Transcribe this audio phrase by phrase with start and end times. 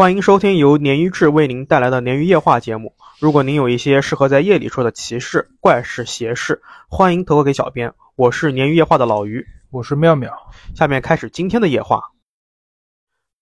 [0.00, 2.96] 欢迎收听由鲶鱼志为您带来的鲶鱼夜话节目。
[3.18, 7.92] 如果您有一些适合在夜里说的奇事、怪事、邪事，欢迎投稿给小编。
[8.16, 10.32] 我是鲶鱼夜话的老鱼，我是妙妙。
[10.74, 12.00] 下面开始今天的夜话。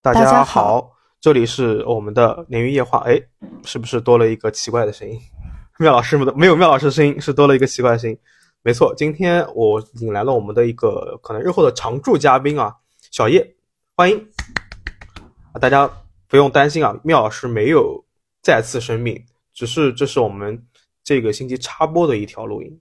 [0.01, 0.91] 大大家好，好
[1.21, 3.05] 这里是我们的鲶鱼夜话。
[3.05, 3.17] 哎，
[3.63, 5.17] 是不是多了一个奇怪的声音？
[5.79, 8.19] 妙老师们的没有妙老师的声音，是多了一个奇怪的声音。
[8.63, 12.75] 没错，今天我引来了我们的一个可能日后的常驻嘉宾啊，
[13.11, 13.55] 小叶，
[13.95, 14.27] 欢迎。
[15.53, 15.89] 啊，大家
[16.29, 18.05] 不用担心啊，缪老师没有
[18.43, 19.19] 再次生病，
[19.51, 20.63] 只是这是我们
[21.03, 22.79] 这个星期插播的一条录音。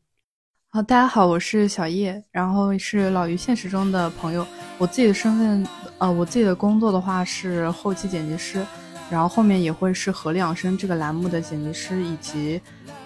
[0.68, 4.46] 好，大家好，我是小叶，然后是老于现实中的朋友。
[4.76, 5.66] 我自己的身份，
[5.96, 8.62] 呃，我自己的工作的话是后期剪辑师，
[9.10, 12.60] 然后后面也会是合理养生这个栏目的剪辑师，以及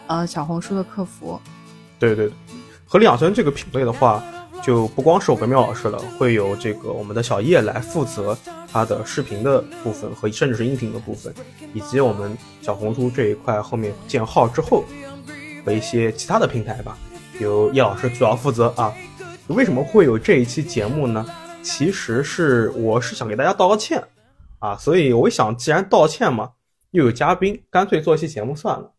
[0.08, 1.40] 呃小红书的客服。
[2.00, 2.34] 对对对，
[2.84, 4.20] 合理养生这个品类的话，
[4.62, 8.38] 就不光是我跟妙老师了，会有这个我们的小叶来负责
[8.70, 11.34] 他的视频的部分和甚至是音频的部分，
[11.74, 14.84] 以及我们小红书这一块后面建号之后
[15.64, 16.96] 和一些其他的平台吧，
[17.40, 18.94] 由叶老师主要负责啊。
[19.48, 21.26] 为什么会有这一期节目呢？
[21.62, 24.02] 其实是我是想给大家道个歉
[24.60, 26.50] 啊，所以我想既然道歉嘛，
[26.92, 28.92] 又有嘉宾，干脆做一期节目算了。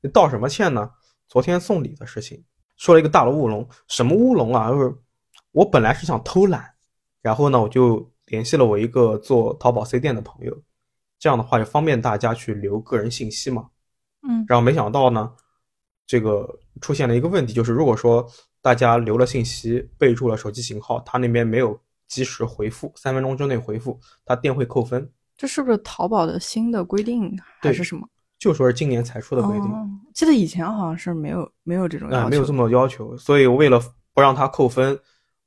[0.00, 0.90] 你道什么歉呢？
[1.28, 2.42] 昨天送礼的事情，
[2.78, 3.68] 说了一个大的乌龙。
[3.86, 4.70] 什么乌龙啊？
[4.70, 4.94] 就是
[5.52, 6.74] 我本来是想偷懒，
[7.22, 10.56] 然后呢，我就联系了我一个做淘宝 C 店的朋友，
[11.18, 13.68] 这样的话就方便大家去留个人信息嘛。
[14.22, 15.32] 嗯，然后没想到呢，
[16.06, 18.26] 这个出现了一个问题，就是如果说
[18.62, 25.10] 大家留了信息，备注了手机型号，他那边没有及时回复，三分钟之内回复，他店会扣分。
[25.36, 28.06] 这是不是淘宝的新的规定还是什么？
[28.38, 29.64] 就说是今年才出的规定。
[29.70, 33.80] 哦，记得以前好像是没有没有这种要啊、求，没有这么要求，所以为了
[34.12, 34.98] 不让他扣分，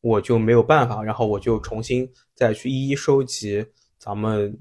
[0.03, 3.65] 我就没有办法，然后我就重新再去一一收集
[3.97, 4.59] 咱们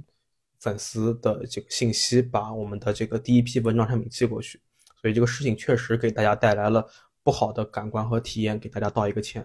[0.61, 4.61] 粉丝的这个信息，把我们的这个第一批文章产品寄过去。
[5.00, 6.87] 所以这个事情确实给大家带来了
[7.25, 9.44] 不好的感官和体验，给大家道一个歉。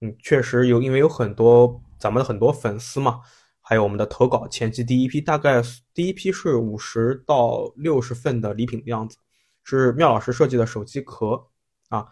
[0.00, 3.18] 嗯，确实有，因为有很多咱们的很多粉丝嘛，
[3.60, 5.60] 还有我们的投稿前期第一批，大概
[5.92, 9.18] 第一批是五十到六十份的礼品的样子，
[9.64, 11.48] 是妙老师设计的手机壳
[11.88, 12.06] 啊，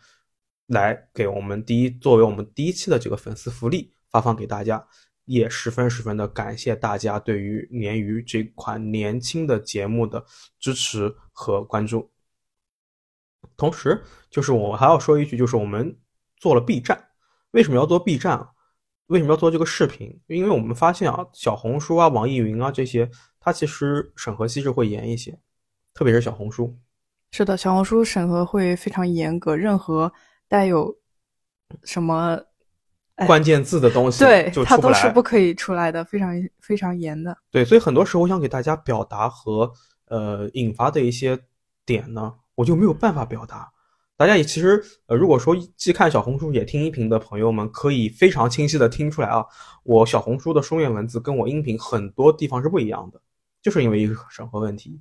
[0.66, 4.86] 来给我们第一作为我们第一期的这个粉丝福利发放给大家，
[5.24, 10.24] 也十分十分的感谢大家对于《鲶鱼》这款年轻的节目的
[10.58, 12.10] 支持和关注。
[13.56, 15.96] 同时，就是我还要说一句，就是我们
[16.36, 17.10] 做了 B 站，
[17.52, 18.50] 为什么要做 B 站啊？
[19.06, 20.20] 为什么要做这个视频？
[20.26, 25.38] 因为我们发现啊，小红书啊、网易云啊这些，它其实审核机制会严一些，
[25.94, 26.76] 特别是小红书。
[27.30, 30.12] 是的，小红书审核会非常严格，任何
[30.48, 30.96] 带有
[31.84, 32.38] 什么
[33.16, 34.92] 哎关键字的东西对它都。
[34.94, 37.36] 是不可以出来的，非常非常严的。
[37.50, 39.72] 对，所以很多时候我想给大家表达和
[40.06, 41.38] 呃引发的一些
[41.84, 43.70] 点呢，我就没有办法表达。
[44.16, 49.44] 大家也其实呃，如果说既看小红书也听音频的朋友们，可以非常清晰的听出来啊，
[49.82, 53.20] 我小红书的书面文字跟我音频很多地方是不一样的，
[53.60, 54.98] 就是因为一个审核问题。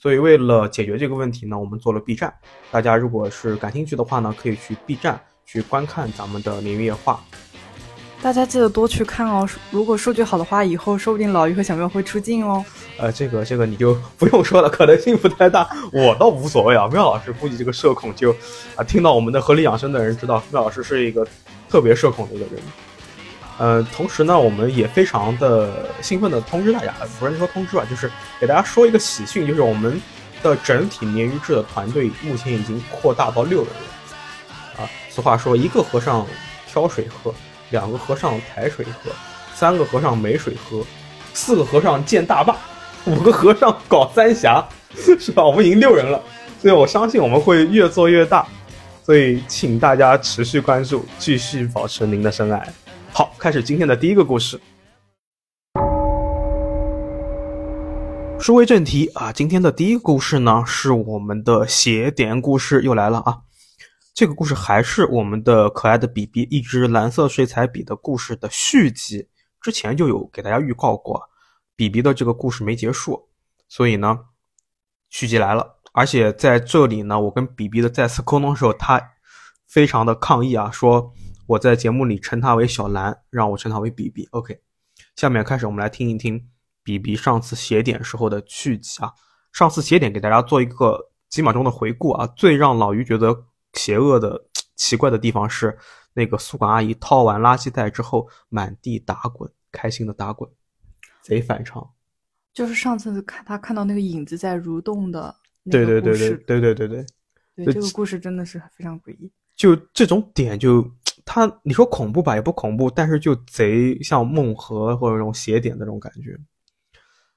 [0.00, 2.32] 所以为了解决这个问题呢，我们做了 B 站。
[2.70, 7.22] 大家如果是感兴趣的话呢，可以去 B 站去观看咱们的《鲶鱼夜话》。
[8.22, 9.46] 大家记得多去看哦。
[9.70, 12.64] 如果数据好的话，以后说不定老于和小妙会出镜哦。
[12.98, 15.68] 呃，这个这个你就不用说了，可能性不太大。
[15.92, 16.88] 我倒无所谓啊。
[16.88, 18.34] 妙老师估计这个社恐就
[18.76, 21.26] 啊，听到我们的合理养生的人知道，妙老师是一个
[21.68, 22.62] 特别社恐的一个人。
[23.60, 28.10] 呃，同时呢，我们也非常的兴奋的通知大家，不是说通知吧，就是
[28.40, 30.00] 给大家说一个喜讯，就是我们
[30.42, 33.68] 的整体鲶鱼志的团队目前已经扩大到六人。
[34.78, 36.26] 啊，俗话说，一个和尚
[36.66, 37.34] 挑水喝，
[37.68, 39.10] 两个和尚抬水喝，
[39.54, 40.82] 三个和尚没水喝，
[41.34, 42.56] 四个和尚建大坝，
[43.04, 44.66] 五个和尚搞三峡，
[44.96, 45.44] 是吧？
[45.44, 46.18] 我们已经六人了，
[46.62, 48.46] 所以我相信我们会越做越大。
[49.04, 52.66] 所以请大家持续关注，继续保持您的深爱。
[53.20, 54.58] 好，开始今天的第一个故事。
[58.40, 63.42] 书归正题啊，今天的第一个故事呢是我们的邪典故事又来了啊。
[64.14, 69.28] 这个故事还是我们的可爱的比比一支蓝色水彩笔的故事的续集，
[69.60, 71.22] 之前就有给大家预告过，
[71.76, 73.28] 比比的这个故事没结束，
[73.68, 74.18] 所以呢，
[75.10, 75.76] 续集来了。
[75.92, 78.98] 而且在这里呢，我跟比比的再次沟通的时候，他
[79.66, 81.12] 非常的抗议啊，说
[81.50, 84.24] 我在节目里称他为小蓝，让我称他为比比。
[84.30, 84.60] OK，
[85.16, 86.48] 下面开始我们来听一听
[86.84, 89.12] 比比上次写点时候的续集啊。
[89.52, 94.40] 上次写点给大家做一个几秒钟的回顾啊，最让老于觉得邪恶的、
[94.76, 95.76] 奇怪的地方是
[96.14, 100.48] 那个宿管阿姨掏完垃圾袋之后满地打滚，开心的打滚，
[101.20, 101.84] 贼反常。
[102.54, 107.06] 就是上次看他看到那个影子在蠕动的那对个故事，对对对对对对对，
[107.56, 109.32] 对对这个故事真的是非常诡异。
[109.56, 110.80] 就这种点就
[111.24, 116.36] 它你说恐怖吧也不恐怖，但是就贼像梦核或者那种邪点的那种感觉。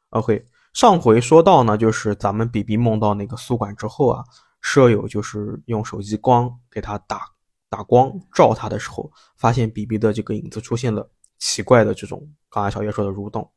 [0.09, 4.23] OK，上回说到呢，就是咱们比比梦到那个宿管之后啊，
[4.61, 7.21] 舍友就是用手机光给他打
[7.69, 11.09] 打光照他的时候，发现比比的这个影子出现了
[11.39, 13.51] 奇怪的这种刚才小叶说的蠕动，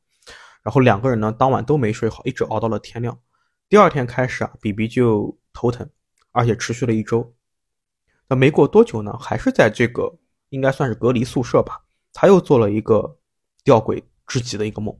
[0.62, 3.18] 然后两个人呢当晚都没睡好，一直熬到了天亮。
[3.68, 5.88] 第二天开始啊，比比就头疼，
[6.32, 7.34] 而且持续了一周。
[8.28, 10.12] 那没过多久呢，还是在这个
[10.50, 11.80] 应该算是隔离宿舍吧，
[12.12, 13.16] 他又做了一个
[13.62, 14.96] 吊诡至极的一个梦。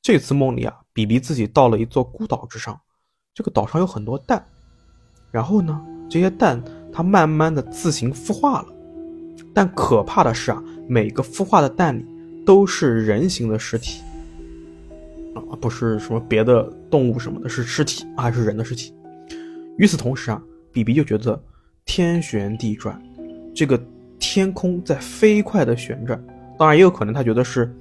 [0.00, 2.78] 这次梦里啊，比比自己到了一座孤岛之上，
[3.34, 4.44] 这个岛上有很多蛋，
[5.30, 5.80] 然后呢，
[6.10, 6.62] 这些蛋
[6.92, 8.68] 它慢慢的自行孵化了，
[9.54, 12.04] 但可怕的是啊，每个孵化的蛋里
[12.44, 14.02] 都是人形的尸体，
[15.34, 18.94] 啊，不是什么别的动物什么的，是尸体，还是人的尸体。
[19.78, 21.42] 与此同时啊，比比就觉得
[21.84, 23.00] 天旋地转，
[23.54, 23.80] 这个
[24.18, 26.22] 天空在飞快的旋转，
[26.58, 27.74] 当然也有可能他觉得是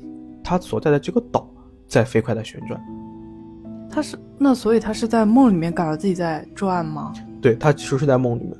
[0.43, 1.47] 他所在的这个岛。
[1.85, 2.81] 在飞快的旋转，
[3.87, 7.13] 他是那所以他是在梦里面感到自己在转吗？
[7.39, 8.57] 对他其实是在梦里面，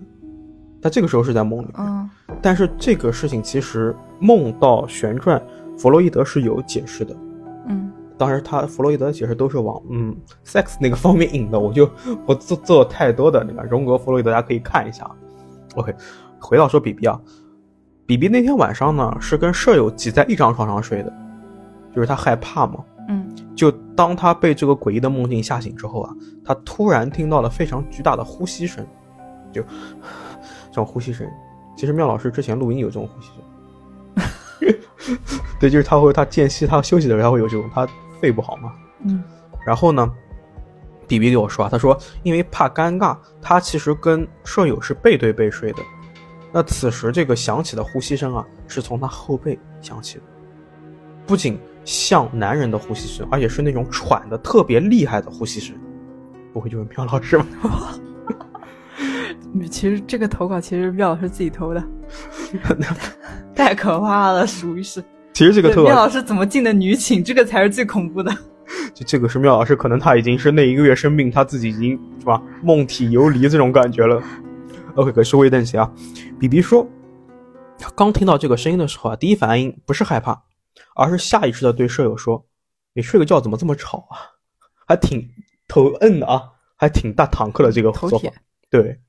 [0.80, 1.74] 他这个时候是在梦里面。
[1.78, 2.08] 嗯，
[2.44, 5.42] 但是这个事情其实梦到旋转，
[5.76, 7.16] 弗洛伊德是有解释的。
[7.70, 11.90] 嗯，当然他弗洛伊德的解释都是往嗯 sex 那个方面引的，我就
[12.24, 15.10] 不做做太多的那个荣格弗洛伊德，大家可以看一下。
[15.76, 15.94] OK，
[16.40, 17.20] 回到说比比啊，
[18.06, 21.14] 比比那天晚上呢是跟舍友挤在一张床上睡的，
[21.96, 22.84] 就是他害怕嘛。
[23.10, 26.14] 嗯，就当他被这个诡异的梦境吓醒之后啊，
[26.46, 28.86] 他突然听到了非常巨大的呼吸声，
[29.52, 31.28] 就这种呼吸声。
[31.76, 34.76] 其实妙老师之前录音有这种呼吸声，
[35.60, 37.86] 对，就是他会他间隙他休息的时候他会有这种，他
[38.22, 38.72] 肺不好嘛。
[39.06, 39.22] 嗯，
[39.66, 40.10] 然后呢，
[41.08, 45.80] 比比给我说啊，他说因为怕尴尬，他其实跟舍友是背对背睡的。
[46.52, 50.24] 那此时这个响起的呼吸声啊，是从他后背响起的，
[51.26, 51.60] 不仅。
[51.86, 55.76] 像男人的呼吸声，而且是那种喘的特别厉害的呼吸声，
[56.54, 57.46] 不会就是苗老师吗？
[59.70, 61.84] 其实这个投稿其实苗老师自己投的，
[63.54, 65.04] 太可怕了，属于是。
[65.34, 68.34] 其实这个投稿，苗老师怎么进的女寝，这个才是最恐怖的。
[68.94, 74.22] 就这个是妙老师，可能他已经是那一个月生病，他自己已经是吧，梦体游离这种感觉了。
[74.96, 75.92] OK，可是微等些啊。
[76.40, 76.88] 比比说，
[77.96, 80.44] 刚听到这个声音的时候啊，第一反应不是害怕。
[80.96, 82.46] 而是下意识的对舍友说
[82.94, 84.18] ：“你睡个觉怎么这么吵啊？
[84.88, 85.28] 还挺
[85.68, 88.30] 头摁的啊，还挺大坦克的这个说法。”
[88.70, 89.00] 对。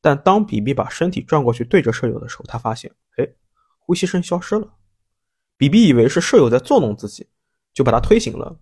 [0.00, 3.26] 但当比比把身体转过去对着舍友的时候，他发现，哎，
[3.78, 4.68] 呼吸声消失了。
[5.56, 7.26] 比比以为是舍友在作弄自己，
[7.72, 8.58] 就把他推醒了。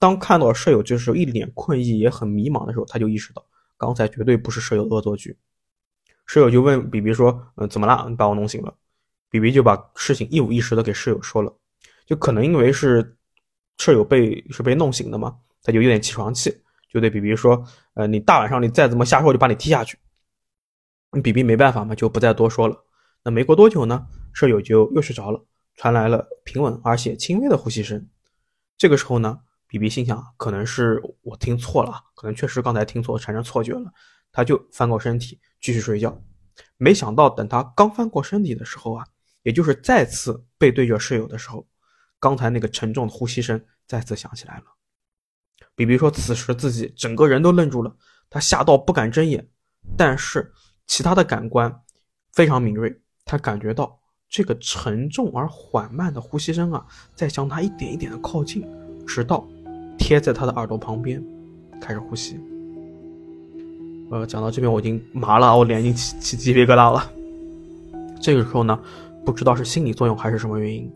[0.00, 5.38] 当看到舍友这时候一脸困意也很迷茫的时候，他就意识到刚才绝对不是舍友恶作剧。
[6.26, 8.06] 舍友就问比比说：“嗯，怎么了？
[8.08, 8.74] 你把我弄醒了？”
[9.30, 11.54] 比比就把事情一五一十的给室友说了。
[12.06, 13.16] 就可能因为是
[13.78, 16.50] 舍友被是被弄醒的嘛，他就有点起床气，
[16.88, 17.64] 就对比比说
[17.94, 19.98] ：“呃，你大晚上你再这么瞎说，我就把你踢下去。”
[21.22, 22.84] 比比没办法嘛，就不再多说了。
[23.22, 25.44] 那没过多久呢，舍友就又睡着了，
[25.76, 28.08] 传来了平稳而且轻微的呼吸声。
[28.78, 29.40] 这个时候呢，
[29.70, 33.88] 比比心想，可能是我听错了，可能确实刚才听错，产生错觉了。
[34.32, 36.20] 他就翻过身体继续睡觉。
[36.76, 39.06] 没想到等他刚翻过身体的时候啊，
[39.44, 41.64] 也就是再次背对着室友的时候。
[42.18, 44.64] 刚才那个沉重的呼吸声再次响起来了。
[45.76, 47.96] 比比说，此时自己整个人都愣住了，
[48.28, 49.48] 他吓到不敢睁眼，
[49.96, 50.52] 但是
[50.88, 51.80] 其他的感官
[52.32, 53.98] 非常敏锐，他感觉到
[54.28, 56.84] 这个沉重而缓慢的呼吸声啊，
[57.14, 58.68] 在向他一点一点的靠近，
[59.06, 59.48] 直到
[60.00, 61.22] 贴在他的耳朵旁边，
[61.80, 62.40] 开始呼吸。
[64.10, 67.12] 呃，讲到这边我已经麻了，我脸已经起起鸡皮疙瘩了。
[68.20, 68.76] 这个时候呢，
[69.24, 70.90] 不知道是心理作用还是什么原因。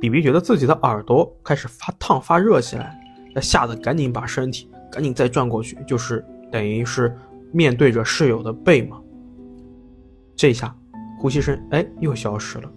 [0.00, 2.96] 比比觉得自己的耳朵开始发烫发热起来，
[3.34, 7.16] 他吓得赶紧把身体赶紧再转过去，就是等于是
[7.52, 9.00] 面对着室友的背嘛。
[10.36, 10.72] 这下
[11.18, 12.70] 呼吸声哎又消失了。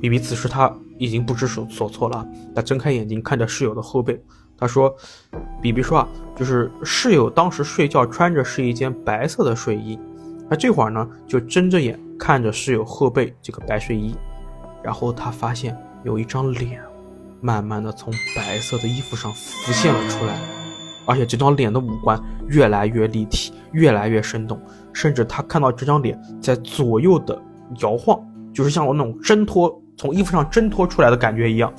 [0.00, 4.20] 比比此时他已经不知所所措了，他睁开眼睛看着室友的后背，
[4.56, 4.94] 他说
[5.60, 9.98] ：“比比说啊，就是室友当时睡觉穿着是一件白色的睡衣，
[10.48, 14.14] 他这会儿呢就睁着眼看着室友后背这个白睡衣，
[14.82, 16.82] 然后他发现。”有一张脸，
[17.40, 20.38] 慢慢的从白色的衣服上浮现了出来，
[21.06, 24.60] 而且这张脸的五官越来越立体，越来越生动，
[24.92, 27.40] 甚至他看到这张脸在左右的
[27.80, 31.72] 摇晃，就是像我那种挣脱从衣服上挣脱出来的感觉一样。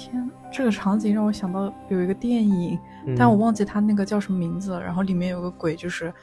[0.56, 4.82] 天，这个场景让我想到有一个电影，嗯但我忘记它那个叫什么名字了。
[4.82, 6.14] 然后里面有个鬼，就是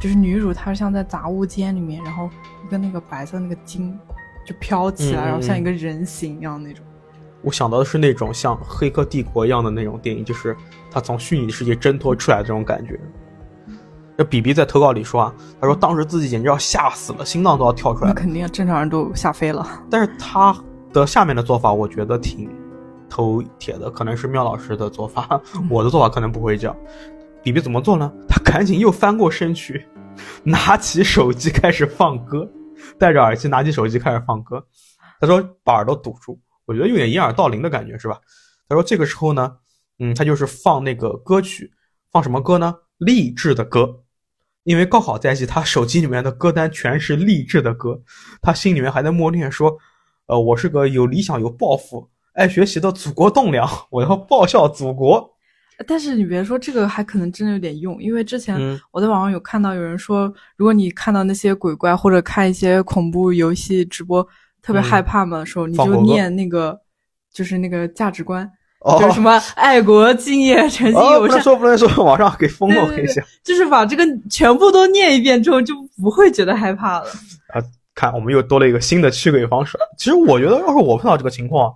[0.00, 2.28] 就是女主她像在杂物间里面，然后
[2.66, 3.96] 一个那个白色那个筋
[4.44, 6.84] 就飘起来，然后像嗯一个人形一样那种。
[7.42, 10.56] 我想到的是那种像《黑客帝国》一样的那种电影，就是
[10.90, 12.98] 他从虚拟世界挣脱出来的这种感觉。
[14.16, 18.14] 那比比在投稿里说啊，他说当时自己简直要吓死了，心脏都要跳出来了。
[18.14, 19.64] 那肯定正常人都吓飞了。
[19.90, 20.56] 但是他
[20.92, 22.50] 的下面的做法，我觉得挺
[23.08, 26.76] 头铁的，可能是妙老师的做法，我的做法可能不会这样。
[27.42, 28.12] 比比怎么做呢？
[28.28, 29.86] 他赶紧又翻过身去，
[30.42, 32.48] 拿起手机开始放歌，
[32.98, 34.64] 戴着耳机拿起手机开始放歌。
[35.20, 38.20] 他说把耳朵堵住，我觉得有点掩耳盗铃的感觉，是吧？
[38.68, 39.56] 他说这个时候呢，
[39.98, 41.72] 嗯，他就是放那个歌曲，
[42.10, 42.74] 放什么歌呢？
[42.98, 44.02] 励志的歌。
[44.64, 48.02] 因为高考在即，他手机里面的歌单全是励志的歌，
[48.42, 49.78] 他心里面还在默念说
[50.26, 55.32] ：“呃，我是个有理想、有抱负、爱学习的祖国栋梁，我要报效祖国。
[55.86, 64.26] 但是你别说这个，还可能真的有点用，因为之前嗯我在网上有看到有人说，如果你看到那些鬼怪或者看一些恐怖游戏直播
[64.62, 66.78] 特别嗯害怕嘛的时候，你就念那个
[67.32, 68.50] 就是那个价值观，
[68.80, 73.24] 哦就是什么爱国、敬业、诚信、哦，友善，不能说，不能说，网上给封了，我跟你讲。
[73.42, 77.06] 就是把这个全部都念一遍之后，就不会觉得害怕了。
[77.48, 77.60] 啊
[77.94, 79.78] 看，我们又多了一个新的驱鬼方式。
[79.98, 81.74] 其实我觉得，要是我碰到这个情况，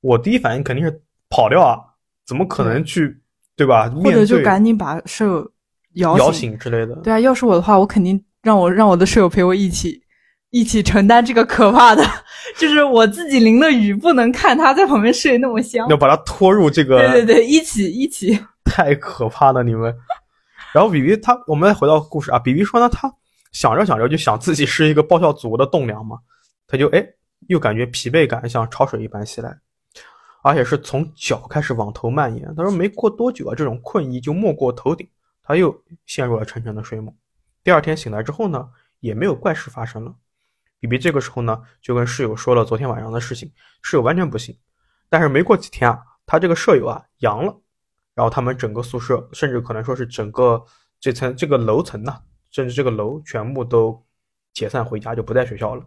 [0.00, 1.78] 我第一反应肯定是跑掉啊，
[2.26, 3.20] 怎么可能去，
[3.56, 3.90] 对吧？
[3.90, 5.52] 或者就赶紧把舍友
[5.94, 6.58] 摇摇醒。
[6.58, 6.94] 之类的。
[6.96, 10.02] 对啊，要是我的话，我肯定让我让我的舍友陪我一起
[10.50, 12.04] 一起承担这个可怕的，
[12.58, 15.88] 就是我自己淋了雨，不能看他在旁边睡那么香。
[15.88, 18.38] 要把他拖入这个，对对对，一起一起。
[18.64, 19.94] 太可怕了，你们。
[20.72, 23.12] 然后比比他，我们再回到故事啊，比比说呢，他
[23.50, 26.16] 想着想着就想自己是一个报效祖国的栋梁嘛，
[26.68, 27.04] 他就哎
[27.48, 29.52] 又感觉疲惫感像潮水一般袭来，
[30.42, 32.54] 而且是从脚开始往头蔓延。
[32.56, 35.08] 他说没过多久啊，这种困意就没过头顶，
[35.42, 37.14] 他又陷入了沉沉的睡梦。
[37.62, 38.68] 第二天醒来之后呢，
[39.00, 40.14] 也没有怪事发生了。
[40.78, 44.58] 比比这个时候呢，就跟室友说了昨天晚上的事情，室友完全不信。
[45.08, 47.54] 但是没过几天啊，他这个舍友啊阳了。
[48.12, 50.62] 然后他们整个宿舍，甚至可能说是整个
[50.98, 52.20] 这层这个楼层呐、
[52.50, 54.04] 甚至这个楼全部都
[54.52, 55.82] 解散回家，就不在学校了。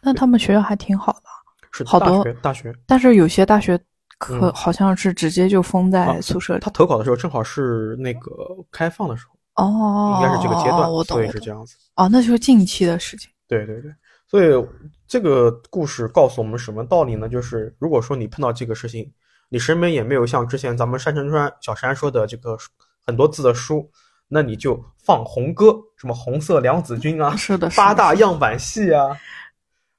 [0.00, 1.28] 那他们学校还挺好的，
[1.72, 2.74] 是大好多学大学。
[2.86, 3.78] 但是有些大学
[4.18, 6.60] 可嗯好像是直接就封在啊宿舍里。
[6.60, 8.30] 他投稿的时候正好是那个
[8.70, 11.76] 开放的时候，哦，应该是这个阶段，我懂，所以是这样子。
[11.96, 13.30] 哦，那就是近期的事情。
[13.48, 13.92] 对对对，
[14.26, 14.66] 所以
[15.06, 17.28] 这个故事告诉我们什么道理呢？
[17.28, 19.12] 就是如果说你碰到这个事情，
[19.48, 22.56] 你身边也没有像之前咱们山城川小山说的这个
[23.04, 23.90] 很多字的书，
[24.28, 29.14] 那你就放红歌，什么红色娘子军啊，是的，是的八大样板戏啊，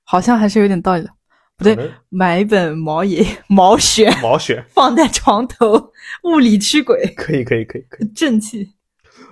[0.04, 1.10] 好像还是有点道理的。
[1.64, 5.92] 不对买一本毛爷 毛选毛选， 放在床头，
[6.24, 8.08] 物理驱鬼，可以可以可以可以。
[8.10, 8.74] 正气。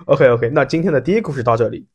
[0.06, 1.86] OK OK，那今天的第一故事到这里。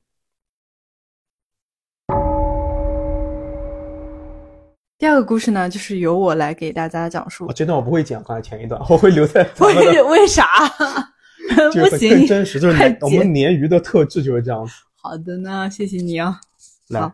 [5.00, 7.54] 第二个故事呢，就是由我来给大家讲述哦，。
[7.54, 10.46] 这段我不会讲，刚才前一段 我会留在为，为啥？
[11.72, 14.74] 就不是更行，真实，就是我们鲶鱼的特质就是这样子。
[14.96, 16.40] 好的呢，谢谢你啊。
[16.90, 17.14] 来好，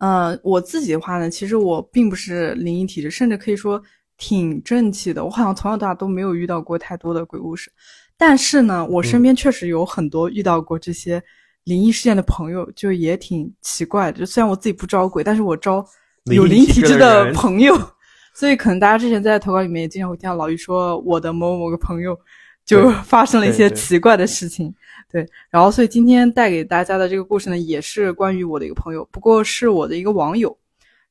[0.00, 3.80] 呃，我自己的话呢，其实我并不是灵异体质，甚至可以说
[4.16, 5.24] 挺正气的。
[5.24, 7.70] 我好像从小到大都没有遇到过太多的鬼故事，
[8.16, 11.22] 但是呢，我身边确实有很多遇到过这些
[11.64, 14.18] 灵异事件的朋友，就也挺奇怪的。
[14.20, 15.84] 就虽然我自己不招鬼，但是我招
[16.32, 17.78] 有灵异体质的朋友，
[18.34, 22.18] 所以可能大家之前在投稿里面也经常会听到老于说我的某某个朋友
[22.64, 24.74] 就 发生了一些奇怪的事情。
[25.10, 30.56] 对，然后所以今天带给大家的这个故事呢，也是关于我的一个朋友，不过是我的一个网友。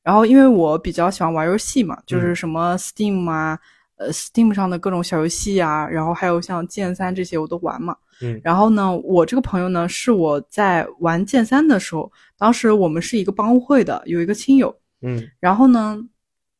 [0.02, 3.58] 然后因为我比较喜欢玩游戏嘛，就是什么 Steam 啊，
[3.96, 7.94] 呃，Steam 上的各种小游戏啊，然后还有像剑三这些我都玩嘛。
[8.22, 14.74] 嗯然后呢，我这个朋友呢，是我在玩剑三的时候，当时我们是一个帮会的，有一个亲友。
[15.02, 15.98] 嗯，然后呢，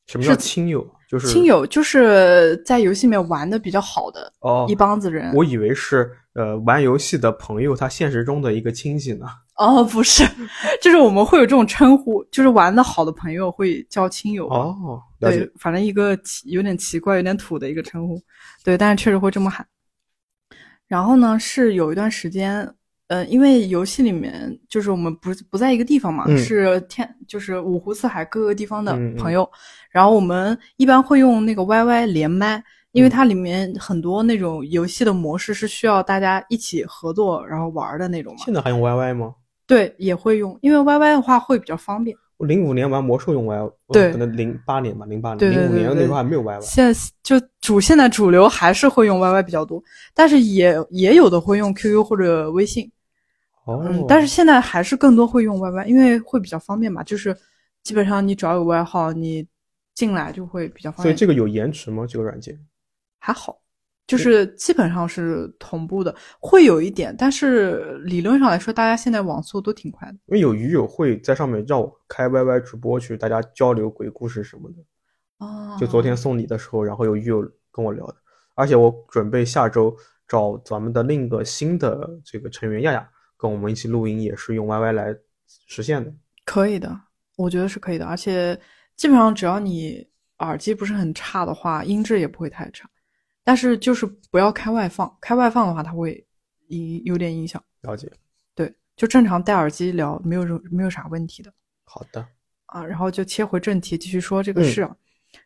[0.07, 0.87] 什么叫是亲友？
[1.11, 5.35] 就是亲友就是在游戏里面玩的比较好的哦，一帮子人。
[5.35, 9.27] 我以为是呃玩游戏的朋友，他现实中的一个亲戚呢。
[9.57, 10.25] 哦，不是，
[10.81, 14.49] 就是我们会有这种称呼，就是玩的好的朋友会叫亲友。
[14.49, 18.23] 哦，对，反正一个奇有点奇怪、有点土的一个称呼，
[18.63, 19.67] 对，但是确实会这么喊。
[20.87, 22.73] 然后呢，是有一段时间，
[23.11, 29.51] 呃，因为游戏里面就是我们不不在一个地方嘛，嗯是天就是五湖四海各个地方的嗯嗯朋友，
[29.91, 32.63] 然后我们一般会用那个 YY 连麦，
[32.93, 38.39] 因为嗯它里面很多那种游戏的模式是需要大家一起合作然后玩的那种嘛。
[38.45, 39.35] 现在还用 YY 吗？
[39.67, 42.17] 对，也会用，因为 YY 的话会比较方便。
[42.37, 46.61] 我零五年玩魔兽用 YY，对可能零八年吧，零八年，零五年那时候还没有 YY。
[46.61, 49.83] 现在就主现在主流还是会用 YY 比较多，
[50.15, 52.89] 但是也也有的会用 QQ 或者微信。
[53.71, 57.37] 哦，嗯，但是现在还是更多会用 YY，因为会比较方便嘛，就是
[57.83, 59.47] 基本上你只要有 YY 号，你
[59.95, 61.03] 进来就会比较方便。
[61.05, 62.07] 所以这个有延迟吗？
[62.07, 62.59] 这个软件？
[63.19, 63.61] 还好，
[64.07, 70.15] 就是基本上是同步的，会有一点，但是理论上来说，大家现在网速都挺快的。
[70.27, 74.77] 因为有鱼友会在上面让我开 YY 直播去，大家交流鬼故事什么的。
[75.39, 78.17] 哦就昨天送礼的时候，然后有鱼友跟我聊的，
[78.55, 79.95] 而且我准备下周
[80.29, 83.09] 找咱们的另一个新的这个成员亚亚
[83.41, 85.17] 跟我们一起录音，也是用 YY 来
[85.67, 86.13] 实现的。
[86.45, 87.01] 可以的，
[87.37, 88.59] 我觉得是可以的，而且
[88.97, 90.07] 基本上只要你
[90.41, 92.89] 耳机不是很差的话，音质也不会太差。
[93.43, 96.25] 但是就是不要开外放，开外放的话，它会
[96.69, 97.63] 影有点影响。
[97.81, 98.13] 了解，
[98.55, 101.51] 对，就正常戴耳机聊，没有任没有啥问题的
[101.85, 102.27] 好的，
[102.67, 102.85] 啊。
[102.85, 104.95] 然后就切回正题，继续说这个嗯事啊，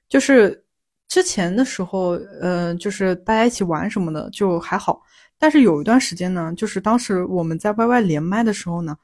[0.08, 0.64] 就是
[1.06, 2.10] 之前的时候，
[2.40, 5.00] 呃，就是大家一起玩什么的就还好，
[5.44, 8.96] 但是有一段时间呢，就是当时我们在 YY 连麦的时候呢，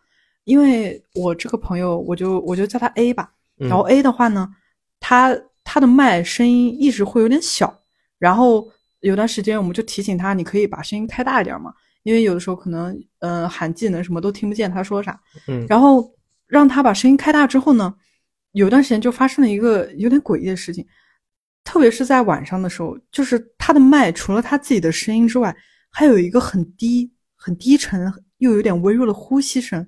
[0.45, 3.69] 因为我这个朋友，我就我就叫他 A 吧，嗯。
[3.69, 4.49] 然后 A 的话呢，
[4.99, 7.83] 他他的麦声音一直会有点小，
[8.19, 8.67] 然后
[9.01, 16.11] 有段时间我们就提醒他，你可以把声音开大一点嘛，因为有的时候可能呃喊技能什么都听不见他说啥，嗯，然后
[16.47, 17.95] 让他把声音开大之后呢，
[18.53, 20.87] 有段时间就发生了一个有点诡异的事情，
[21.65, 25.55] 特别是在晚上的时候，就是他的麦除了他自己的声音之外，
[25.91, 29.87] 还有一个很低、很低沉又有点微弱的呼吸声，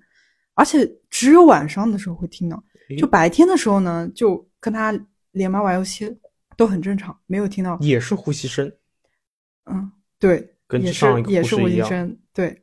[0.54, 2.62] 而且只有晚上的时候会听到，
[2.98, 4.92] 就白天的时候呢，就跟他
[5.30, 6.14] 连麦玩游戏
[6.56, 7.78] 都很正常，没有听到。
[7.80, 8.70] 也是呼吸声，
[9.64, 12.62] 嗯，对，跟也是上一个也是呼吸声，对。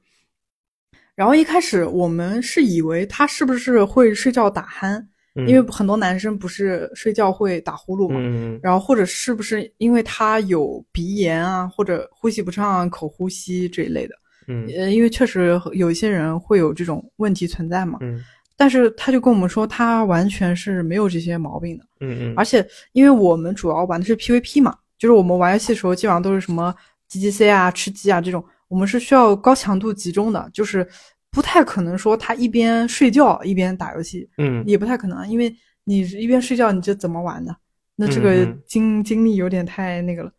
[1.16, 5.10] 然后一开始我们是以为他是不是会睡觉打鼾，嗯
[5.48, 14.16] 因为很多男生不是睡觉会打呼噜嘛，然后或者是不是因为他有鼻炎啊，或者呼吸不畅、口呼吸这一类的，
[14.48, 14.68] 嗯。
[14.76, 18.00] 呃，因为确实有一些人会有这种问题存在嘛。
[18.02, 18.24] 嗯。
[18.58, 21.86] 但是他就跟我们说，他完全是没有这些毛病的。
[22.02, 26.76] 嗯嗯，而且因为我们主要玩的是 PVP 嘛，就是我们玩游戏的时候基本上都是什么
[27.10, 30.86] GGC 啊、吃鸡啊这种，我们是需要高强度集中的，就是
[31.32, 37.56] 不太可能说他一边睡觉一边打游戏，嗯也不太可能，因为你一边睡觉你这怎么玩呢？
[37.96, 40.32] 那这个嗯嗯精精力有点太那个了，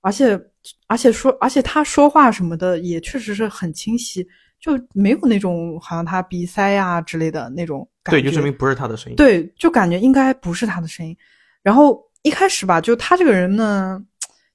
[0.00, 0.40] 而且
[0.86, 4.26] 而且说，而且他说话什么的也确实是很清晰，
[4.60, 8.20] 就没有那种好像他鼻塞呀、之类的那种感觉。
[8.20, 11.16] 对，就证明不是他的声音。，对，就感觉应该不是他的声音。
[11.62, 14.00] 然后一开始吧，就他这个人呢，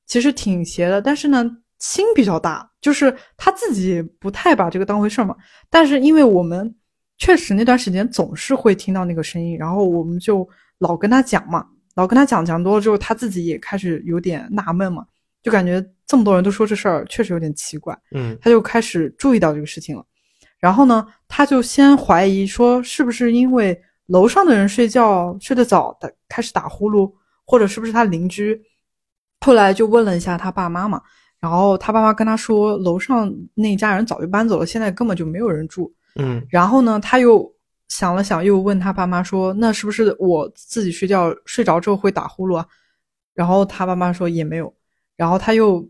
[0.05, 1.45] 其实挺邪的，但是呢，
[1.83, 5.35] 心比较大，就是他自己不太把这个当回事儿嘛。
[5.69, 6.73] 但是因为我们
[7.17, 11.65] 确实那段时间总是会听到那个声音，然后我们就老跟他讲嘛，
[11.95, 15.05] 老跟他讲讲多了之后，他自己也开始有点纳闷嘛，
[15.41, 17.93] 就感觉这么多人都说这事儿确实有点奇怪。
[18.15, 20.05] 嗯他就开始注意到这个事情了。
[20.57, 27.11] 然后呢，他就先怀疑说，是不是因为楼上的人睡觉睡得早，的开始打呼噜，
[27.45, 28.61] 或者是不是他邻居？
[29.41, 31.01] 后来就问了一下他爸妈嘛，
[31.43, 35.93] 然后他爸妈跟他说，楼上那家人早就搬走了，现在根本就没有人住。
[36.15, 37.53] 嗯然后呢，他又
[37.89, 42.65] 想了想，又问他爸妈说：“那是不是我自己睡觉睡着之后会打呼噜啊？”
[43.35, 44.73] 然后他爸妈说也没有。
[45.17, 45.85] 然后他又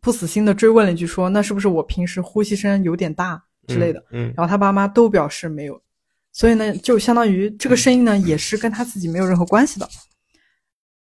[0.00, 5.82] 不死心的追问了一句说：“那是不是我平时呼吸声有点大之类的？”嗯然后他爸妈都表示没有。
[6.30, 9.88] 所以呢，就相当于这个声音呢，也是跟他自己没有任何关系的。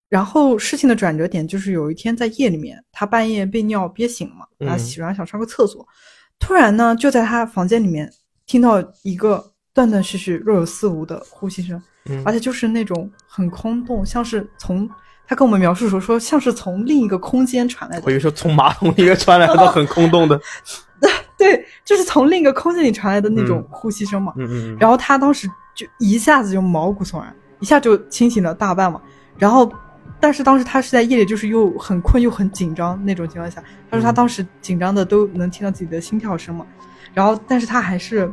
[0.09, 5.87] 然后事情的转折点就是有一天在夜里面，他半夜被尿憋醒了嘛，他嗯洗完想上个厕所，
[6.39, 8.11] 突然呢就在他房间里面
[8.47, 14.89] 听到一个断断续续、若有似无的呼吸声，嗯，而且就是那种很空洞，像是从
[15.27, 20.39] 他跟我们描述的时候说，像是从另一个空间传来的我以，为说从马桶里面传来的 很空洞的。
[21.37, 24.33] 对，就是从另一个空间里传来的那种嗯呼吸声嘛。
[24.35, 28.99] 嗯嗯嗯，然后他当时就一下子就毛骨悚然，一下就清醒了大半嘛。
[29.37, 29.71] 然后，
[30.19, 36.65] 但是当时他是在夜里，就是又很困又很紧张那种情况下，他说他嗯当时紧张的都能听到自己的心跳声嘛。
[37.13, 38.31] 然后，但是他还是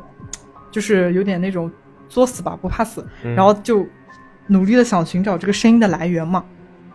[0.71, 1.71] 就是有点那种
[2.09, 3.87] 作死吧，不怕死，嗯然后就
[4.49, 6.45] 努力的想寻找这个声音的来源嘛。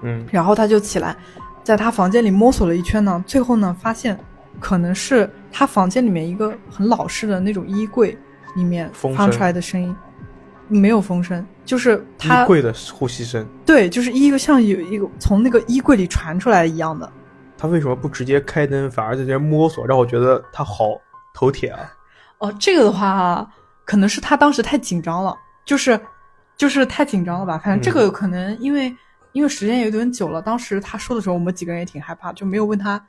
[0.01, 1.15] 嗯然后他就起来，
[1.63, 4.17] 在他房间里摸索了一圈呢，最后呢发现
[4.60, 8.17] 可能是他房间里面一个很老式的那种衣柜
[8.56, 9.95] 里面发出来的声音，
[10.71, 17.12] 没有风声，就是他衣柜的呼吸声，对，就是一个像有一个从那个衣柜里传出来一样的。
[17.57, 20.99] 他为什么不直接开灯，反而在这摸索，让我觉得他好
[21.34, 21.79] 头铁啊？
[22.39, 23.47] 哦，这个的话，
[23.86, 25.99] 可能是他当时太紧张了，就是
[26.57, 27.57] 就是太紧张了吧？
[27.60, 28.91] 反正这嗯个可能因为、
[29.34, 32.99] 因为时间有点久了，当时他说的时候，我们几个人也挺害怕，就没有问他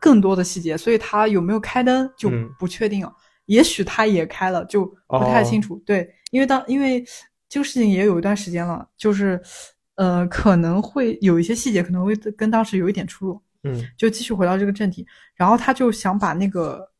[0.00, 3.12] 更多的细节，所以他有没有开灯就嗯不确定了。
[3.46, 5.80] 也许他也开了，就不太清楚。
[5.84, 7.04] 对，因为当因为
[7.48, 9.40] 这个事情也有一段时间了，就是
[9.96, 13.40] 呃可能会有一些细节可能会跟当时有一点出入。
[13.62, 16.90] 嗯就继续回到这个正题，然后他就想把那个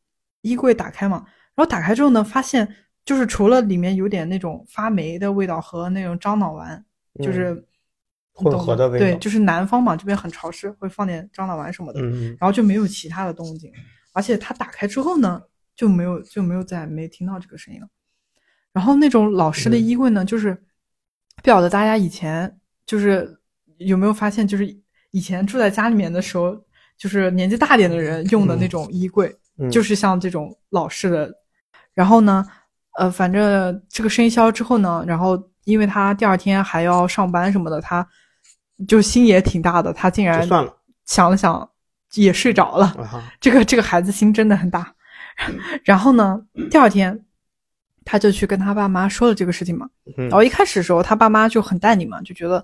[0.41, 6.85] 衣柜打开嘛，然后打开之后呢，发现就是除了里面有点那种发霉的味道和那种樟脑丸，
[7.23, 7.65] 就是嗯
[8.33, 13.73] 混合的味道对，就是南方嘛，这边很潮湿，会放点樟脑丸什么的，嗯然后就没有其他的动静，
[14.13, 15.41] 而且他打开之后呢，
[15.75, 17.87] 就没有就没有再没听到这个声音了。
[18.73, 20.53] 然后那种老式的嗯衣柜呢，就是
[21.43, 23.37] 不晓得大家以前就是
[23.77, 24.65] 有没有发现，就是
[25.11, 26.55] 以前住在家里面的时候，
[26.97, 31.31] 就是年纪大点的人用的那种衣柜，嗯，就是像这种老式的。
[31.93, 32.45] 然后呢，
[32.97, 38.07] 呃，反正这个生肖之后呢，然后因为他第二天还要上班什么的，他
[38.87, 40.73] 就心也挺大的，他竟然算了
[41.05, 41.69] 想了想，
[42.13, 42.95] 也睡着了。
[43.41, 44.93] 这个这个孩子心真的很大。
[45.83, 47.25] 然后呢，第二天
[48.05, 49.87] 他就去跟他爸妈说了这个事情嘛。
[50.17, 52.63] 嗯然后一开始的时候，他爸妈就很淡定嘛，就觉得，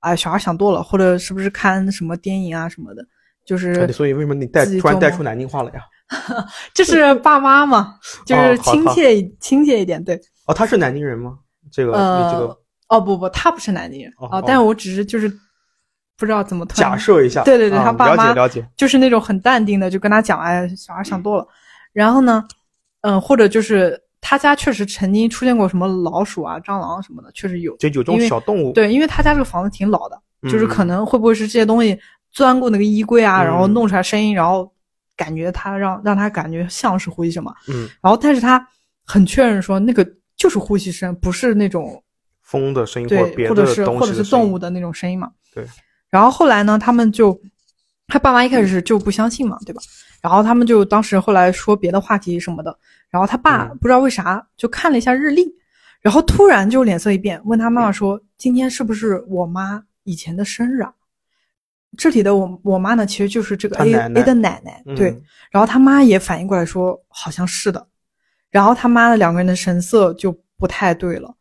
[0.00, 3.04] 哎，小孩想多了，或者是不是看什么电影啊什么的，
[3.44, 5.80] 就是啊所以为什么你带突然带出南京话了呀？
[6.72, 10.18] 这是爸妈嘛，就是亲切一、亲切一点，对。
[10.46, 11.38] 哦，他是南京人吗？
[11.70, 15.28] 这个你这呃个，哦不不，他不是南京人啊、哦哦但我只是就是
[16.16, 21.46] 不知道怎么假设一下，对对对啊他爸妈了解了解，就是那种很淡定的，就跟他讲，哎，小孩想多了。
[21.92, 22.42] 然后呢，
[23.02, 27.76] 嗯、或者就是他家确实曾经出现过什么老鼠啊、蟑螂什么的，确实有。
[27.76, 31.98] 就有这种小动物，对，因为他家这个房子挺老的，就是可嗯能会不会是这些东西
[32.32, 34.70] 钻过那个衣柜啊，嗯然后弄出来声音，然后
[35.16, 37.54] 感觉他让让他感觉像是呼吸声嘛。
[37.68, 38.66] 嗯，然后但是他
[39.04, 42.02] 很确认说那个就是呼吸声，不是那种
[42.42, 45.30] 风的声音或别的或者是或者是动物的那种声音嘛。
[45.54, 45.64] 对。
[46.10, 47.38] 然后后来呢，他们就
[48.06, 49.80] 他爸妈一开始就不相信嘛，对吧？
[50.22, 52.76] 然后他们就当时后来说别的话题什么的，
[53.10, 55.46] 然后他爸嗯不知道为啥就看了一下日历，
[56.00, 60.92] 然后突然就脸色一变，问他妈妈说：“今天是不是我妈以前的生日啊？”
[61.96, 65.10] 这里的我我妈呢，其实就是这个 A 奶奶 A 的奶奶，对。
[65.10, 67.88] 嗯然后他妈也反应过来说，好像是的。
[68.50, 71.34] 然后他妈的两个人的神色就不太对了。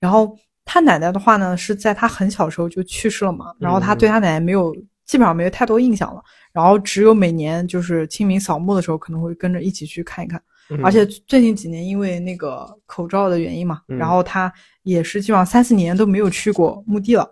[0.00, 4.74] 然后他奶奶的话呢，是在他很小时候就去世了嘛，然后他对他奶奶没有
[5.06, 6.20] 基本上没有太多印象了。
[6.52, 10.42] 然后只有每年就是清明扫墓的时候，可能会跟着一起去看一看。
[10.70, 17.28] 嗯而且最近几年因为那个口罩的原因嘛，嗯然后他也是基本上三四年都没有去过墓地了。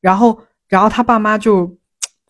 [0.00, 0.38] 然后，
[0.68, 1.76] 然后他爸妈就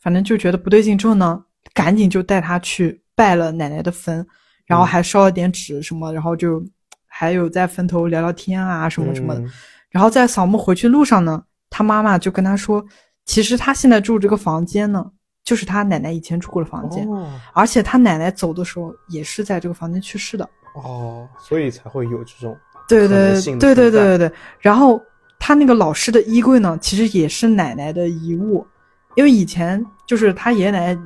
[0.01, 4.27] 反正就觉得不对劲，之后呢，赶紧就带他去拜了奶奶的坟，
[4.65, 6.65] 然后还烧了点纸什么，然后就
[7.07, 9.41] 还有在坟头聊聊天啊什么什么的。
[9.41, 9.51] 嗯
[9.91, 12.85] 然后在扫墓回去路上呢，他妈妈就跟他说，
[13.25, 15.09] 其实他现在住这个房间呢，
[15.45, 20.49] 就是他奶奶以前住过的房间，哦而且他奶奶走的时候也是在这个房间去世的。
[20.75, 22.57] 哦，所以才会有这种
[22.89, 24.33] 对对对对对对对。
[24.59, 25.01] 然后
[25.39, 28.67] 他那个老师的衣柜呢，其实也是奶奶的遗物，
[29.15, 31.01] 因为以前就是他爷爷奶奶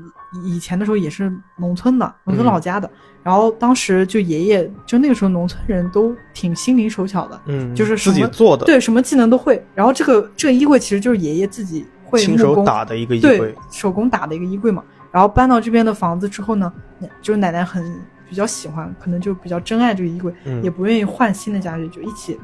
[0.45, 2.89] 以前的时候也是农村的，农村嗯老家的。
[3.23, 9.63] 然后当时就爷爷就那个时候农村人都挺心灵手巧的，嗯，就是自己做的，对什么技能都会。
[9.75, 14.83] 然后这个这个衣柜其实就是爷爷自己会亲手打的一个衣对柜，手工打的一个衣柜嘛。
[15.11, 16.73] 然后搬到这边的房子之后呢，
[17.23, 17.83] 就是奶奶很
[18.29, 22.39] 比较喜欢，可能就比较珍爱这个衣柜，嗯也不愿意换新的家具，就一起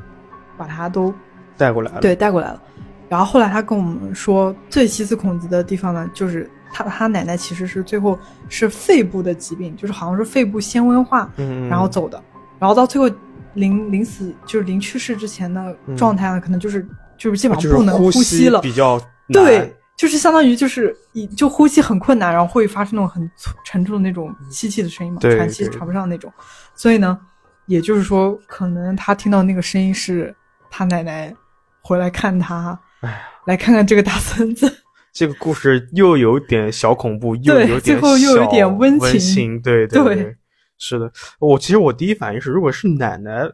[0.56, 1.12] 把它都
[1.56, 2.60] 带过来了，对带过来了。
[3.08, 11.30] 然后后来他跟我们说，最细思恐极的地方呢，就是他他奶奶其实是最后是肺部的疾病，就是好像是肺部纤维化，
[11.68, 12.20] 然后走的。
[12.58, 13.14] 然后到最后
[13.52, 16.84] 临临死就是临去世之前的状态呢，可能就是
[17.18, 26.32] 就是基本上不能呼吸了，比较对，，就是相当于就是一就呼吸很困难，然后会发出那种很粗沉重的那种吸气的声音嘛，喘气喘不上那种。
[26.74, 27.18] 所以呢，
[27.66, 30.34] 也就是说，可能他听到那个声音是
[30.70, 31.34] 他奶奶
[31.80, 34.70] 回来看他，哎，来看看这个大孙子。
[35.12, 40.36] 这个故事又有点小恐怖，又对有点最后又有小点温情馨，对对对，
[40.76, 41.08] 是的。
[41.38, 43.48] 我其实我第一反应是，如果是奶奶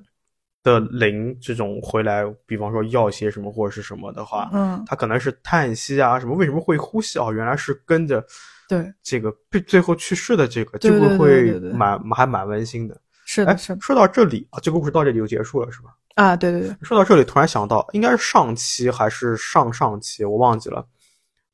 [0.63, 7.33] 的灵这种回来，比方说要些什么或者是什么的话，嗯，他可能是叹息啊什么，为什么会呼吸哦？
[7.33, 8.25] 原来是跟着
[8.69, 12.95] 对，这个最最后去世的这个，对对对这个会对对蛮还蛮温馨的。
[12.95, 15.95] 哎是的，是的，说到这里啊，这个故事到这里就结束了是吧？
[16.17, 20.85] 啊，对对对，说到这里，突然想到，应该是上期还是上上期，我忘记了。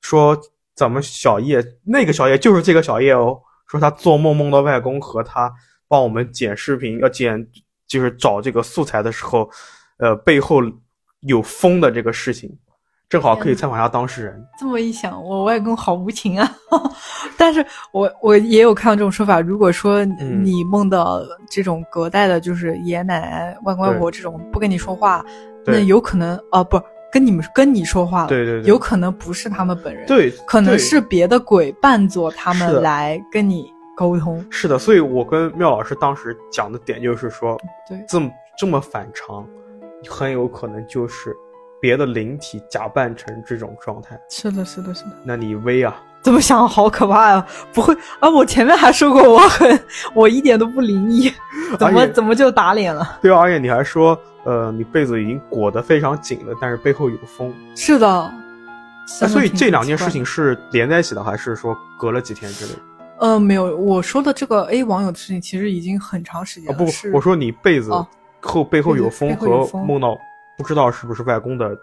[0.01, 0.39] 说
[0.75, 5.53] 咱们小叶那个小叶就是这个小叶哦，说他做梦梦到外公和他
[5.87, 7.47] 帮我们剪视频，要剪
[7.87, 9.49] 就是找这个素材的时候，
[9.99, 10.63] 呃，背后
[11.21, 12.51] 有风的这个事情，
[13.09, 14.45] 正好可以采访一下当事人。
[14.59, 16.51] 这么一想，我外公好无情啊！
[17.39, 20.45] 但是我我也有看到这种说法，如果说嗯。
[20.45, 21.21] 你梦到
[21.51, 25.25] 这种隔代的，就是爷爷奶奶、外公外婆这种不跟你说话，
[25.65, 26.81] 那有可能啊，不
[27.13, 28.69] 跟你们跟你说话了，对对对。
[28.69, 34.45] 有可能不是他们本人，，对，可能是别的鬼扮作他们来跟你沟通。
[34.51, 39.45] 是的，所以我跟妙老师当时讲的点就是说，对这么这么反常，
[40.09, 41.35] 很有可能就是
[41.81, 44.21] 别的灵体假扮成这种状态。
[44.31, 45.11] 是的，是的，是的。
[45.25, 48.29] 那你威啊，这么想好可怕呀、不会啊！
[48.29, 49.81] 我前面还说过我很，
[50.15, 51.33] 我一点都不灵异，
[51.79, 53.19] 怎么怎么就打脸了？
[53.23, 57.53] 对啊，而且你还说，呃，你被子已经裹得非常紧了，但是背后有风。
[57.75, 58.31] 是的，
[59.21, 62.79] 那所以这两件事情是连在一起的，还是说隔了几天之类的？
[63.19, 66.79] 呃，没有，我说的这个 A 网友的事情其实已经很长时间啊了。
[66.79, 68.07] 不是，我说你被子哦
[68.41, 70.17] 后背后有风和梦到
[70.57, 71.77] 不知道是不是外公的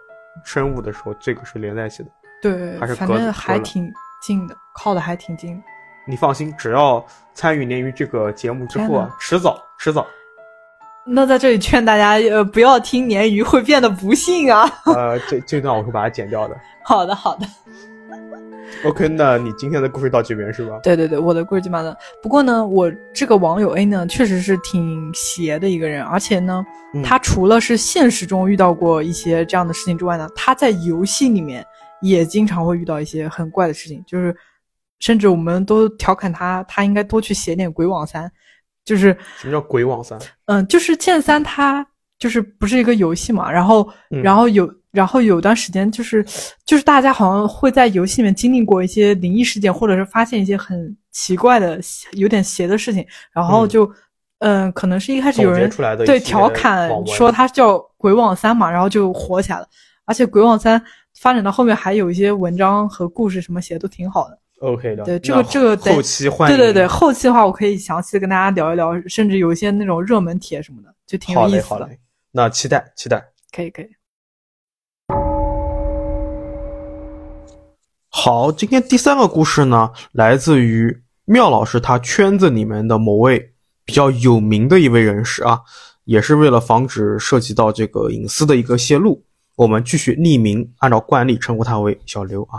[0.44, 2.08] 生物的时候，这个是连在一起的。
[2.40, 3.92] 对还是，隔反正还挺
[4.22, 5.62] 近的，靠的还挺近的。
[6.06, 10.06] 你放心，只要参与鲶鱼这个节目之后啊，迟早迟早，
[11.04, 14.70] 那在这里劝大家，呃，不要听鲶鱼，会变得不幸啊。
[14.86, 16.56] 呃，这这段我会把它剪掉的。
[16.84, 17.46] 好的，好的。
[18.84, 20.78] OK，那你今天的故事到这边是吧？
[20.82, 21.96] 对对对，我的故事基本上。
[22.22, 31.64] 不过呢，我这个网友 A 呢，确实是挺邪的一个人，而且呢，嗯他除了是现实中遇到过一些这样的事情之外呢，他在游戏里面
[32.02, 34.36] 也经常会遇到一些很怪的事情，就是
[35.00, 38.30] 甚至我们都调侃他，他应该多去写点鬼网三，
[38.84, 40.18] 就是什么叫鬼网三？
[40.46, 41.86] 嗯，就是剑三它
[42.18, 46.24] 就是不是一个游戏嘛，然后、嗯然后有然后有段时间就是
[46.64, 51.80] 就是大家好像会在游戏里面经历过一些灵异事件，或者是发现一些很奇怪的、
[52.12, 53.92] 有点邪的事情，然后嗯就
[54.38, 55.70] 嗯、可能是一开始有人
[56.04, 59.66] 对调侃说它叫鬼网三嘛，然后就火起来了，
[60.04, 60.80] 而且鬼网三
[61.18, 64.38] 发展到后面还有一些文章和故事什么写的都挺好的。
[64.60, 65.04] OK 的。
[65.04, 65.92] 对这个这个得。
[66.46, 71.58] 对对对，后期的话我可以详细的跟大家聊一聊，甚至有一些那种热门帖什么的，就挺有意思的。
[71.58, 71.98] 嘞好嘞，
[72.36, 73.24] 那期待期待。
[73.54, 73.86] 可以可以。
[78.08, 83.52] 好，今天第三个故事呢，来自于妙老师他圈子里面的某位
[83.84, 85.60] 比较有名的一位人士啊，
[86.06, 89.22] 也是为了防止涉及到这个隐私的一个泄露，
[89.54, 92.58] 我们继续匿名，按照惯例称呼他为小刘啊。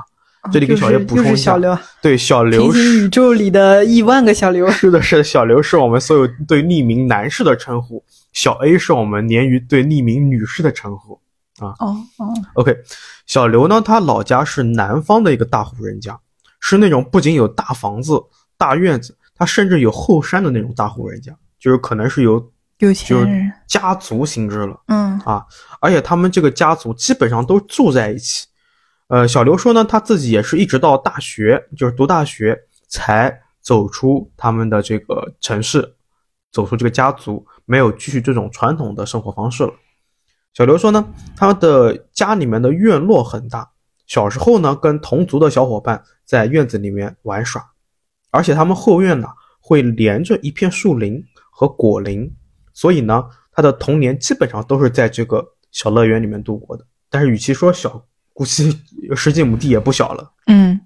[0.54, 1.60] 这里给小叶补充一下
[2.02, 4.70] 对，小刘是宇宙里的亿万个小刘。
[4.72, 8.02] 是的，是的，小刘是我们所有对匿名男士的称呼，
[8.36, 11.20] 小 A 是我们鲶鱼对匿名女士的称呼
[11.58, 11.74] 啊。
[11.80, 12.76] 哦哦，OK，
[13.26, 16.20] 小刘呢，他老家是南方的一个大户人家，
[16.60, 18.22] 是那种不仅有大房子、
[18.58, 23.52] 大院子，他甚至有后山的那种大户人家，就是可能是有有就是钱人。
[23.68, 24.80] 家族性质了。
[24.88, 25.44] 嗯啊
[25.80, 28.46] 而且他们这个家族基本上都住在一起。
[29.08, 35.96] 呃，小刘说呢，他自己也是一直到大学，就是读大学才走出他们的这个城市，
[36.52, 39.74] 走出这个家族，没有继续这种传统的生活方式了。
[40.54, 43.70] 小刘说呢，他的家里面的院落很大，
[44.08, 47.72] 小时候呢跟同族的小伙伴在院子里面玩耍，
[48.32, 49.28] 而且他们后院呢
[49.60, 52.34] 会连着一片树林和果林，
[52.74, 56.86] 所以呢，他的童年基本上都是在这个小乐园里面度过的。
[57.10, 58.82] 但是与其说小，估计
[59.16, 60.32] 十几亩地也不小了。
[60.48, 60.80] 嗯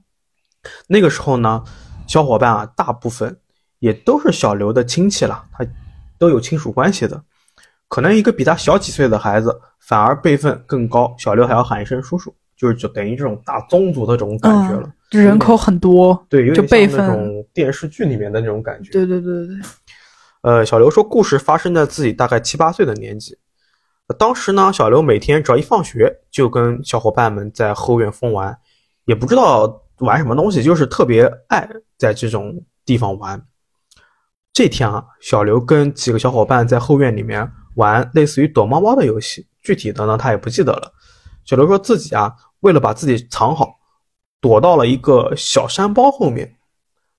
[0.87, 1.63] 那个时候呢，
[2.07, 3.39] 小伙伴啊，大部分
[3.79, 5.65] 也都是小刘的亲戚了，他
[6.19, 7.19] 都有亲属关系的。
[7.87, 14.83] 可能一个比他小几岁的孩子，反而辈分更高，小刘还要喊一声叔叔，就是就等于这种大宗族的这种感觉了。
[15.13, 16.23] 嗯，人口很多。
[16.29, 18.91] 对，有就辈分点像那种电视剧里面的那种感觉。
[18.91, 19.57] 对对对对对。
[20.41, 23.35] 呃，小刘说，故事发生在自己大概七八岁的年纪。
[24.05, 28.55] 呃当时呢，小刘每天只要一放学，就跟小伙伴们在后院疯玩，
[29.05, 32.55] 也不知道玩什么东西，就是特别爱在这种
[32.85, 33.41] 地方玩。
[34.59, 40.93] 这天啊，小刘跟几个小伙伴在后院里面玩类似于躲猫猫的游戏，具体的呢他也不记得了。
[41.45, 43.79] 小刘说自己啊，为了把自己藏好，
[44.41, 46.57] 躲到了一个小山包后面。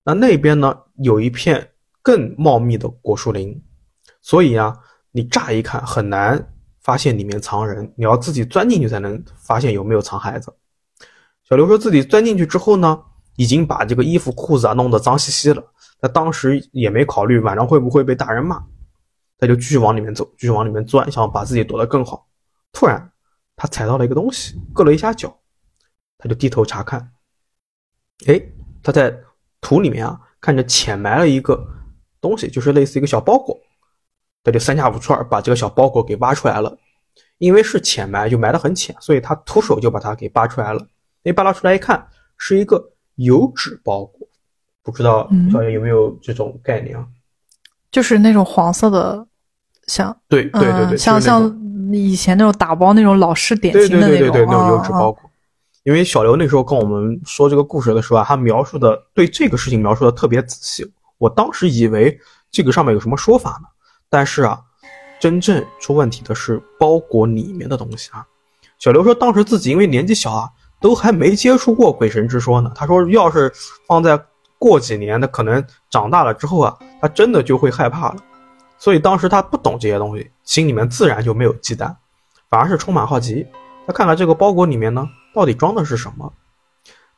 [0.05, 1.66] 那那边呢有一片
[2.03, 3.59] 更茂密的果树林，
[4.20, 4.76] 所以啊，
[5.11, 10.55] 你乍一看很难发现里面藏人，你要自己钻进去才能发现有没有藏孩子。
[11.48, 13.00] 小刘说自己钻进去之后呢，
[13.37, 15.64] 已经把这个衣服裤子啊弄得脏兮兮了。
[16.00, 18.62] 他当时也没考虑晚上会不会被大人骂，
[19.38, 22.26] 他就继续往里面走，继续往里面钻，想把自己躲得更好。
[22.72, 23.12] 突然，
[23.56, 25.38] 他踩到了一个东西，硌了一下脚，
[26.18, 27.12] 他就低头查看。
[28.26, 28.40] 哎，
[28.82, 29.14] 他在
[29.60, 31.66] 土里面啊，看着浅埋了一个
[32.20, 33.58] 东西，就是类似一个小包裹。
[34.42, 36.78] 他就三下五除二把这个小包裹给挖出来了，
[37.36, 40.86] 因为是浅埋，就埋得很浅，所以他徒手就把它给扒出来了。
[41.22, 42.08] 那扒拉出来一看，
[42.38, 44.19] 是一个油纸包裹，
[44.82, 47.04] 不知道嗯小叶有没有这种概念啊？
[47.90, 49.26] 就是那种黄色的，
[49.86, 51.42] 像对对对对，嗯像像
[51.92, 55.30] 以前那种打包那种老式点心的种，对对对，那种油纸啊包裹。
[55.84, 60.88] 因为小刘那时候跟我们说这个故事的时候啊，他描述的对这个事情描述的特别仔细。
[61.18, 62.18] 我当时以为
[62.50, 63.68] 这个上面有什么说法呢，
[64.08, 64.60] 但是啊，
[65.18, 68.24] 真正出问题的是包裹里面的东西啊。
[68.78, 70.48] 小刘说，当时自己因为年纪小啊，
[70.80, 72.70] 都还没接触过鬼神之说呢。
[72.74, 73.52] 他说，要是
[73.86, 74.22] 放在
[74.61, 78.16] 过几年，他可能长大了之后啊，他真的就会害怕了。
[78.79, 81.92] 所以当时他不懂这些东西，心里面自然就没有忌惮，
[82.51, 83.46] 反而是充满好奇。
[83.87, 86.31] 他看看这个包裹里面呢，到底装的是什么？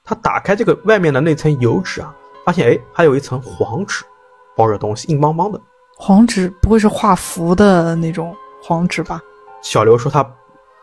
[0.04, 4.04] 他打开这个外面的那层油纸啊，发现哎，还有一层黄纸
[4.56, 5.60] 包着东西，硬邦邦的。
[5.96, 9.20] 黄纸不会是画符的那种黄纸吧？
[9.62, 10.24] 小刘说他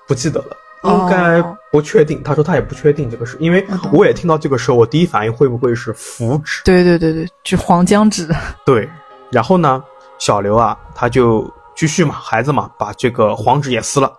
[0.08, 2.22] 不记得了，哦应该不确定。
[2.24, 6.62] 他说他也不确定这个事，因为我也听到这个时候，我第一反应会不会是符纸？
[6.64, 8.30] 对对对对，就黄浆纸。
[8.66, 8.90] 对，
[9.32, 9.84] 然后呢，
[10.18, 14.12] 小刘啊，他就继续嘛，孩子嘛，把这个黄纸也撕了。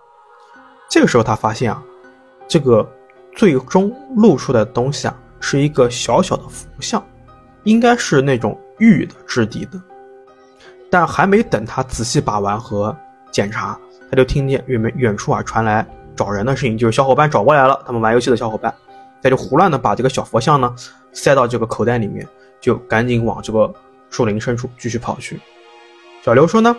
[0.89, 1.81] 这个时候他发现啊，
[2.47, 2.87] 这个
[3.35, 7.03] 最终露出的东西啊，是一个小小的符像，
[7.63, 9.81] 应该是那种玉的质地的。
[10.89, 12.93] 但还没等他仔细把玩和
[13.31, 18.73] 检查，他就听见远门远处啊传来找人的事情，就是小伙伴找过来了，他们玩游戏的小伙伴，
[19.21, 20.75] 他就胡乱的把这个小佛像呢
[21.13, 22.27] 塞到这个口袋里面，
[22.59, 23.73] 就赶紧往这个
[24.09, 25.39] 树林深处继续跑去。
[26.23, 26.75] 小刘说呢，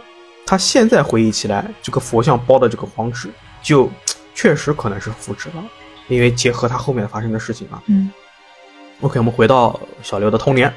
[0.47, 3.31] 他现在回忆起来，这个佛像包的这个黄纸，
[3.63, 3.91] 就
[4.35, 5.65] 确实可能是符纸了，
[6.09, 7.83] 因为结合他后面发生的事情啊。
[7.87, 8.11] 嗯
[9.01, 10.73] OK，我们回到小刘的童年。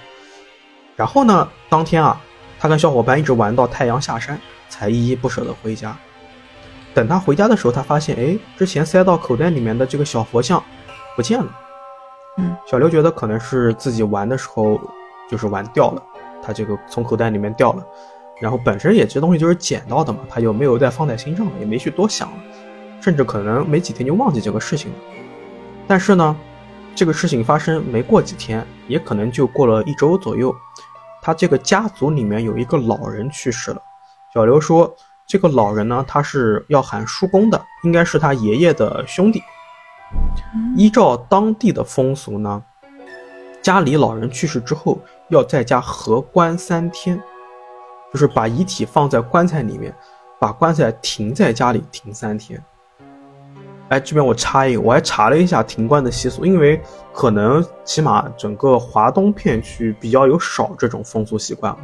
[0.95, 2.19] 然后呢，当天啊，
[2.57, 5.95] 他跟小伙伴一直玩到太阳下山，才依依不舍的回家。
[6.95, 10.63] 等他回家的时候，他发现，哎，之前塞到口袋里面的这个小佛像
[11.15, 11.45] 不见了。
[12.37, 14.79] 嗯，小刘觉得可能是自己玩的时候
[15.29, 16.01] 就是玩掉了，
[16.41, 17.85] 他这个从口袋里面掉了。
[18.41, 22.37] 然后本身也这东西就是捡到的嘛，他就没有再放在心上了，也没去多想了，
[23.01, 24.97] 甚至可能没几天就忘记这个事情了。
[25.87, 26.35] 但是呢，
[26.95, 30.53] 这个事情发生没过几天，也可能就过了一周左右，
[31.21, 33.81] 他这个家族里面有一个老人去世了。
[34.33, 34.93] 小刘说，
[35.27, 39.41] 这个老人呢，他是要喊叔公的，应该是他爷爷的兄弟。
[40.75, 42.63] 依照当地的风俗呢，
[43.61, 47.19] 家里老人去世之后，要在家合棺三天，
[48.13, 49.93] 就是把遗体放在棺材里面，
[50.39, 52.63] 把棺材停在家里停三天。
[53.89, 56.79] 哎，这边我插一个，我还查了一下停棺的习俗，因为
[57.13, 61.79] 可能起码整个华东片区比较有少这种风俗习惯了，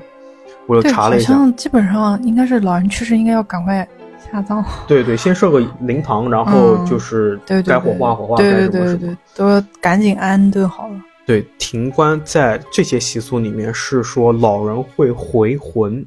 [0.68, 1.34] 我又查了一下。
[1.34, 3.88] 像基本上应该是老人去世，应该要赶快
[4.32, 4.64] 下葬。
[4.88, 10.96] 对对，先设个灵堂，然后嗯就是该火化火化，对该对对对什么什么对。，都要赶紧安顿好了。
[11.26, 16.06] 对，停棺在这些习俗里面是说老人会回魂，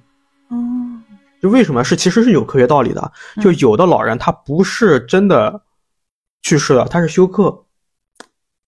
[0.51, 1.03] 嗯，
[1.41, 3.13] 就为什么是其实是有科学道理的。
[3.41, 5.63] 就有的老人他不是真的
[6.43, 7.65] 去世了，他是休克，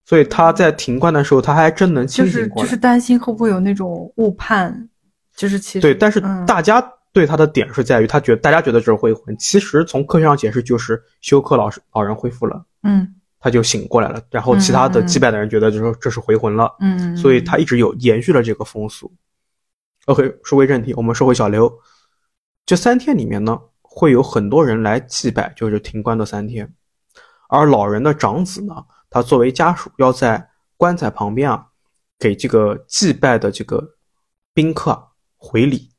[0.05, 2.65] 所以他在停棺的时候他还真能清就是醒过来。
[2.65, 4.89] 就是担心会不会有那种误判，
[5.37, 6.45] 就是其实对，但是嗯。
[6.45, 13.13] 大家对他的点是在于，他觉得大家觉得这是回魂，其实从科学上解释就是休克老师老人恢复了，嗯。
[13.39, 19.09] 他就醒过来了，然后其他的祭拜的人觉得就说这是回魂了，嗯，所以他一直有延续了这个风俗。
[20.07, 21.71] OK，说回正题，我们说回小刘，
[22.65, 26.73] 这三天里面呢，会有很多人来祭拜，就是停棺的三天。
[27.47, 31.67] 而老人的长子呢，他作为家属，要在棺材旁边啊，
[32.17, 33.87] 给这个祭拜的这个
[34.51, 35.06] 宾客啊
[35.47, 35.89] 回礼，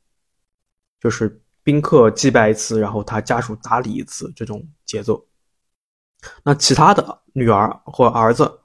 [1.00, 5.26] 就是宾客祭拜一次，然后他家属打理一次，这种节奏。
[6.42, 8.60] 那其他的女儿或儿子，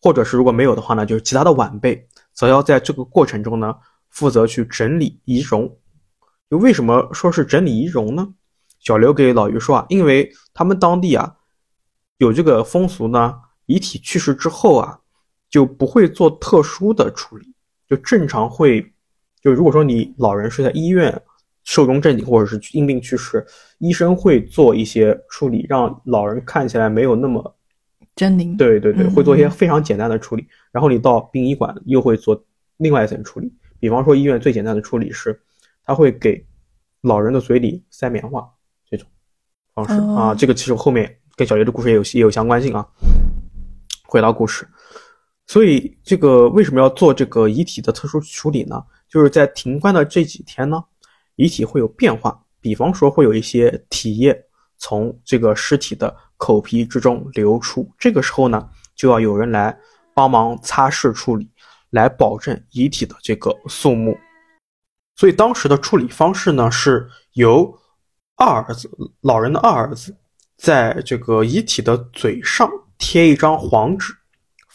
[0.00, 3.76] 或者是如果没有的话呢，就是其他的晚辈，则要在这个过程中呢，
[4.10, 5.78] 负责去整理仪容。
[6.50, 8.26] 就为什么说是整理仪容呢？
[8.80, 11.36] 小刘给老于说啊，因为他们当地啊
[12.16, 14.98] 有这个风俗呢，遗体去世之后啊，
[15.48, 17.54] 就不会做特殊的处理，
[17.88, 18.91] 就正常会，
[19.42, 21.20] 就如果说你老人是在医院
[21.64, 23.44] 寿终正寝或者是因病去世，
[23.78, 27.56] 医生会做一些处理，让老人看起来没有那么
[28.16, 28.56] 狰狞。
[28.56, 30.46] 对对对，嗯会做一些非常简单的处理。
[30.70, 32.40] 然后你到殡仪馆又会做
[32.76, 35.40] 另外一层处理，比方说医院最简单的处理是，
[35.84, 36.44] 他会给
[37.00, 38.48] 老人的嘴里塞棉花
[38.88, 39.08] 这种
[39.74, 40.34] 方式、哦啊。
[40.34, 42.86] 这个其实后面跟小刘的故事也有也有相关性啊。
[44.06, 44.66] 回到故事，
[45.46, 48.82] 所以这个为什么要做这个遗体的特殊处理呢？
[49.08, 50.82] 就是在停棺的这几天呢，
[51.36, 54.34] 遗体会有变化，比方说会有一些体液
[54.78, 57.86] 从这个尸体的口皮之中流出。
[57.98, 59.76] 这个时候呢，就要有人来
[60.14, 61.50] 帮忙擦拭处理，
[61.90, 64.16] 来保证遗体的这个肃穆。
[65.16, 67.78] 所以当时的处理方式呢，是由
[68.36, 68.88] 二儿子
[69.20, 70.16] 老人的二儿子
[70.56, 74.14] 在这个遗体的嘴上贴一张黄纸，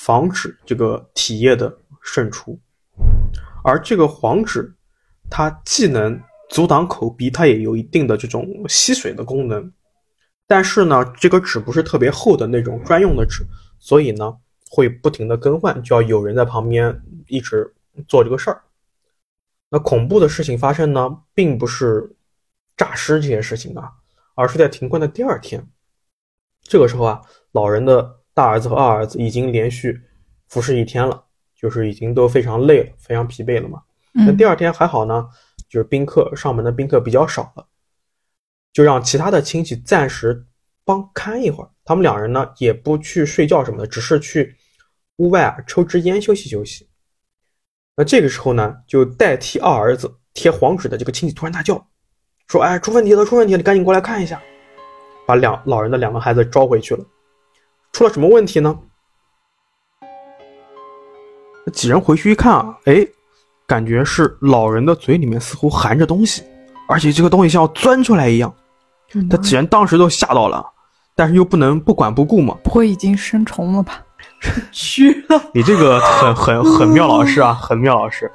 [0.08, 2.58] 防止这个体液的渗出。
[3.62, 4.74] 而这个黄纸，
[5.30, 6.18] 它既能
[6.50, 9.70] 阻挡口鼻，它也有一定的这种吸水的功能。
[10.48, 13.46] 但是呢，这个纸不是特别厚的那种专用的纸，
[13.80, 14.34] 所以呢
[14.70, 17.70] 会不停的更换，就要有人在旁边一直
[18.08, 18.64] 做这个事儿。
[19.68, 22.16] 那恐怖的事情发生呢，并不是
[22.78, 23.92] 诈尸这些事情啊，
[24.36, 25.68] 而是在停棺的第二天。
[26.62, 30.00] 这个时候啊，老人的大儿子和二儿子已经连续
[30.48, 31.24] 服侍一天了。
[31.60, 33.82] 就是已经都非常累了，非常疲惫了嘛。
[34.14, 35.28] 那第二天还好呢，
[35.68, 37.66] 就是宾客上门的宾客比较少了，
[38.72, 40.46] 就让其他的亲戚暂时
[40.86, 41.70] 帮看一会儿。
[41.84, 44.56] 他们两人呢也不去睡觉什么的，只是去
[45.16, 46.88] 屋外啊抽支烟休息休息。
[47.96, 51.84] 那这个时候呢，就代替二儿子贴黄纸的这个亲戚突然大叫，
[52.48, 54.40] 说：“哎，出问题了，出问题了，你赶紧过来看一下。”
[55.26, 57.04] 把两老人的两个孩子招回去了。
[57.92, 58.78] 出了什么问题呢？
[61.74, 63.06] 几人回去一看啊，哎，
[63.66, 66.42] 感觉是老人的嘴里面似乎含着东西，
[66.88, 68.54] 而且这个东西像要钻出来一样。
[69.30, 70.66] 他几人当时都吓到了，
[71.16, 72.58] 但是又不能不管不顾嘛。
[72.64, 74.04] 不会已经生虫了吧？
[74.72, 75.42] 蛆了！
[75.54, 78.32] 你这个很很很妙老师啊，很妙老师。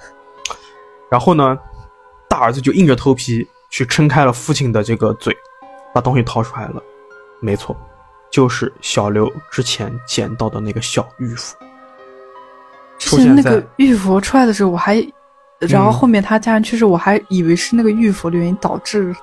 [1.11, 1.59] 然后呢，
[2.29, 5.35] 大儿子就硬着头皮去撑开了父亲的这个嘴，
[5.95, 6.83] 把东西掏出来了。
[7.41, 7.77] 没错，
[8.33, 11.57] 就是小刘之前捡到的那个小玉佛。
[12.99, 15.07] 之前那个玉佛出来的时候，我还，
[15.61, 19.15] 然后后面他家人去世，我还以为是那个玉佛的原因导致，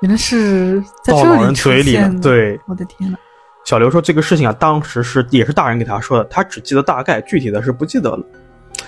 [0.00, 2.10] 原来是在这里嘴里的。
[2.20, 3.16] 对，我的天呐。
[3.64, 8.24] 小刘说这个事情啊，当时是也是大人给他说的，他只记得大概，具体的是不记得了。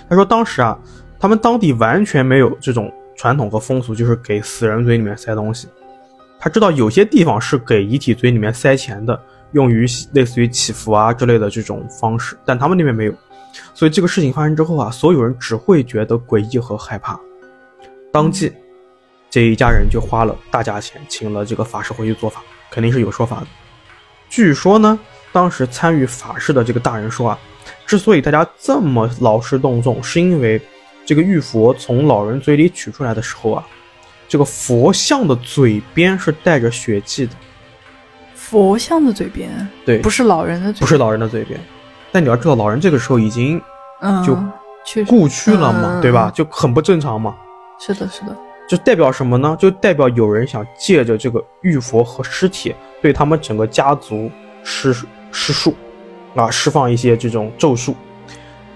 [0.08, 0.76] 他说当时啊，
[1.18, 5.68] 他们当地完全没有这种传统和风俗，就是给死人嘴里面塞东西。
[6.38, 9.20] 他知道有些地方是给遗体嘴里面塞钱的，
[9.52, 13.14] 用于类似于祈福啊之类的这种方式，但他们那边没有。
[13.74, 17.18] 所以这个事情发生之后啊，所有人只会觉得诡异和害怕。
[18.12, 18.52] 当即，
[19.28, 23.46] 这一家人就花了大价钱请了这个法师回去做法，肯定是有说法的。
[24.28, 24.98] 据说呢，
[25.32, 27.38] 当时参与法事的这个大人说啊，
[27.86, 30.60] 之所以大家这么劳师动众，是因为
[31.04, 33.66] 这个玉佛从老人嘴里取出来的时候啊，
[34.28, 37.32] 这个佛像的嘴边是带着血迹的。
[38.50, 39.48] 佛像的嘴边？
[39.86, 41.58] 对，不是老人的嘴，不是老人的嘴边。
[42.10, 43.62] 但你要知道，老人这个时候已经
[44.26, 44.36] 就
[45.04, 46.28] 故去了嘛，对吧？
[46.34, 47.36] 就很不正常嘛。
[47.78, 48.36] 是的，是的。
[48.68, 49.56] 就代表什么呢？
[49.56, 54.28] 就代表有人想借着这个玉佛和尸体，对他们整个家族
[54.64, 54.92] 施
[55.30, 55.76] 施术，
[56.34, 57.94] 啊，释放一些这种咒术，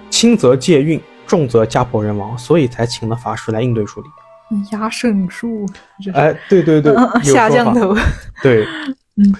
[0.09, 4.07] 轻则借运，重则家破人亡，所以才请了法师来应对处理。
[4.71, 5.67] 压圣术。
[6.13, 6.95] 哎，对对对，
[7.25, 7.97] 下降头。
[8.41, 8.65] 对，
[9.17, 9.35] 嗯。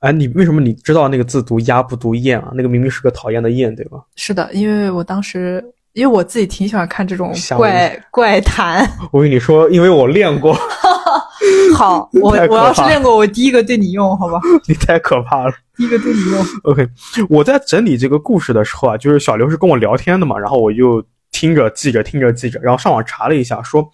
[0.00, 2.52] 哎，你为什么你知道那个字读鸭不读燕啊？
[2.54, 3.98] 那个明明是个讨厌的燕，对吧？
[4.14, 8.88] 是的，因为我当时，因为我自己挺喜欢看这种怪怪谈。
[9.10, 10.56] 我跟你说，因为我练过。
[11.74, 14.38] 好， 我我要是练过，我第一个对你用，好吧？
[14.68, 15.52] 你太可怕了。
[15.76, 16.44] 第一个对你用。
[16.64, 16.86] OK，
[17.28, 21.02] 我在整理这个故事的时候啊，就是小刘是跟我聊天的嘛，然后我就
[21.32, 23.88] 听着记着，听着记着，然后上网查了一下，说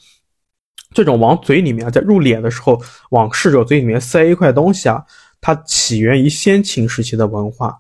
[0.95, 2.80] 这种往嘴里面在入殓的时候
[3.11, 5.05] 往逝者嘴里面塞一块东西啊。
[5.45, 7.76] 它起源于先秦时期的文化，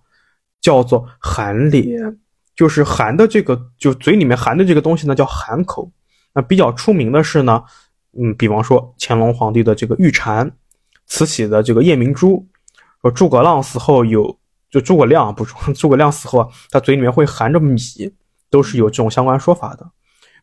[0.60, 2.18] 叫做含脸，
[2.56, 5.88] 就是含的这个，就嘴里面含的这个东西呢，叫含口。
[6.34, 7.62] 那比较出名的是呢，
[8.18, 10.50] 嗯，比方说乾隆皇帝的这个玉蝉，
[11.06, 12.44] 慈禧的这个夜明珠，
[13.00, 14.36] 说诸葛亮死后有，
[14.68, 17.78] 就诸葛亮不说，诸葛亮死后啊，他嘴里面会含着米，
[18.50, 19.88] 都是有这种相关说法的。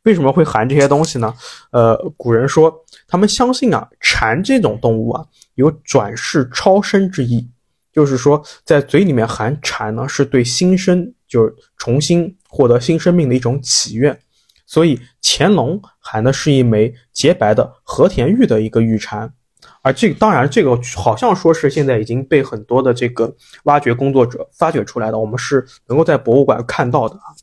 [0.04, 1.34] 为什么会含这些东西呢？
[1.72, 2.74] 呃，古人说，
[3.08, 5.26] 他们相信啊，蝉这种动物啊。
[5.56, 7.45] 有转世超生之意，
[7.91, 14.18] 就是说，在嘴里面含蝉呢，是对新生，就是重新获得新生命的一种祈愿。
[14.66, 19.34] 所以乾隆含的是一枚洁白的和田玉的一个玉蝉，
[19.82, 27.36] 而这个当然，这个好像说是现在已经被很多的这个挖掘工作者发掘出来的，我们是能够在博物馆看到的啊。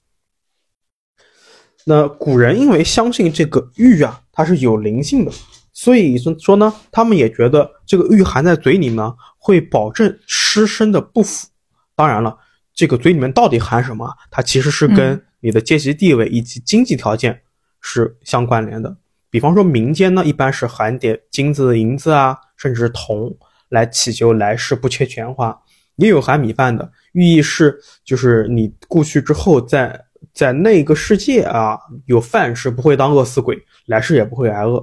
[1.88, 5.30] 那古人因为相信这个玉啊，它是有灵性的。
[5.72, 11.46] 所以说呢，他们也觉得这个玉含在嘴里呢，会保证尸身的不腐。
[11.94, 12.36] 当然了，
[12.74, 17.42] 这个嘴里面到底含什么，它其实是跟你的阶级地位以及经济条件
[17.80, 18.96] 是相关联的。
[19.30, 23.36] 比方说民间呢，一般是含点金子、银子啊，甚至是铜
[23.68, 25.56] 来祈求来世不缺钱花。
[25.96, 33.56] 也有含米饭的，寓意是就是你过去之后，在在那个世界啊有饭吃，不会当饿死鬼，
[33.86, 34.80] 来世也不会挨饿。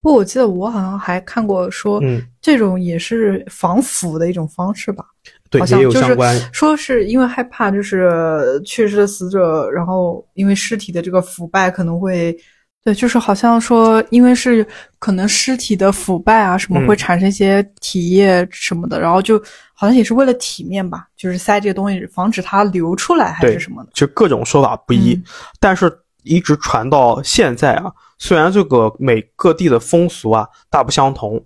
[0.00, 5.04] 不过我记得我好像还看过说，嗯，这种也是防腐的一种方式吧。
[5.48, 6.36] 对，好像也有就是相关。
[6.52, 12.36] 说是因为害怕，就是去世的死者，然后因为尸体的这个腐败可能会，
[12.82, 14.66] 对，就是好像说，因为是
[14.98, 19.40] 可能尸体的腐败啊什么嗯会产生一些体液什么的，然后就
[19.82, 23.90] 好像也是为了体面吧，就是塞这个东西，防止它流出来还是什么的。
[23.92, 25.24] 就各种说法不一，嗯
[25.58, 27.92] 但是一直传到现在啊。
[28.16, 31.44] 虽然这个每各地的风俗啊大不相同，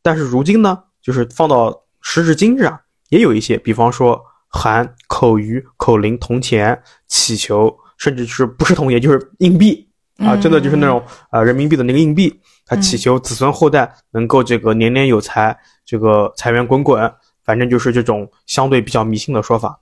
[0.00, 15.54] 但是如今呢，就是放到时至今日啊，也有一些，比方说含口鱼、口铃、铜钱、祈求，甚至是不是铜钱就是硬币啊，嗯真的就是那种呃人民币的那个硬币，他祈求子孙后代能够这个年年有财，
[15.84, 17.12] 这个财源滚滚，
[17.48, 19.74] 反正就是这种相对比较迷信的说法。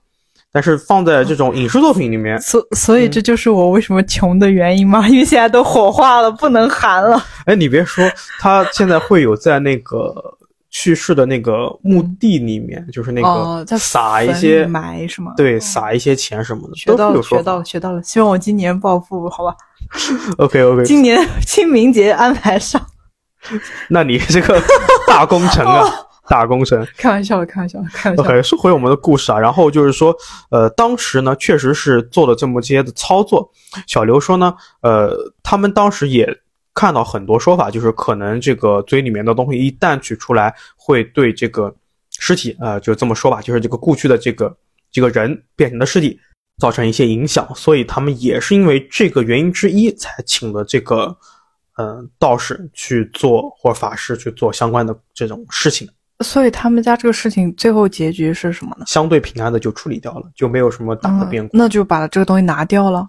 [0.49, 7.21] 但是放在这种影视作品里面，所所以嗯这就是我为什么穷的原因嘛， 因为现在都火化了，不能含了。
[7.45, 8.09] 哎，你别说，
[8.39, 10.15] 他现在会有在那个
[10.69, 15.33] 去世的那个墓地里面，就是那个撒一些坟埋是吗？
[15.35, 17.21] 对，撒一些钱什么的，学到了。
[17.21, 18.01] 学到了，学到了。
[18.01, 19.53] 希望我今年暴富，好吧？
[20.39, 22.81] OK OK， 今年清明节安排上。
[23.89, 24.59] 那你这个
[25.05, 25.83] 大工程啊，
[26.27, 26.85] 大工程。
[26.97, 28.29] 开玩笑的，开玩笑的，开玩笑的。
[28.29, 30.15] OK，说回我们的故事啊，然后就是说，
[30.49, 33.49] 呃，当时呢，确实是做了这么些的操作。
[33.87, 36.27] 小刘说呢，呃，他们当时也
[36.73, 41.73] 看到很多说法，就是可能这个嘴里面的东西一旦取出来，会对这个
[42.19, 44.55] 尸体，呃，就这么说吧，就是这个故去的这个
[44.91, 46.19] 这个人变成的尸体
[46.59, 51.15] 造成一些影响，所以他们也是因为这个原因之一，才请了这个，
[51.77, 55.87] 呃，道士去做或法师去做相关的这种事情。
[56.23, 58.85] 所以他们家这个事情最后结局是什么呢？
[58.87, 63.07] 相对平安的就处理掉了，就没有什么大的变嗯故，，那就把这个东西拿掉了。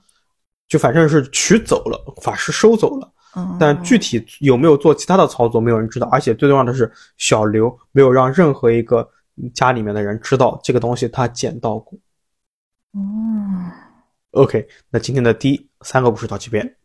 [0.68, 6.06] 就反正是取走了，法师收走了，嗯，但具体有没有做其他的操作，没有人知道。
[6.08, 9.08] 而且最重要的是，小刘没有让任何一个
[9.54, 11.98] 家里面的人知道这个东西他捡到过。
[12.92, 13.70] 嗯
[14.32, 16.76] ，OK，那今天的第一三个故事到这边。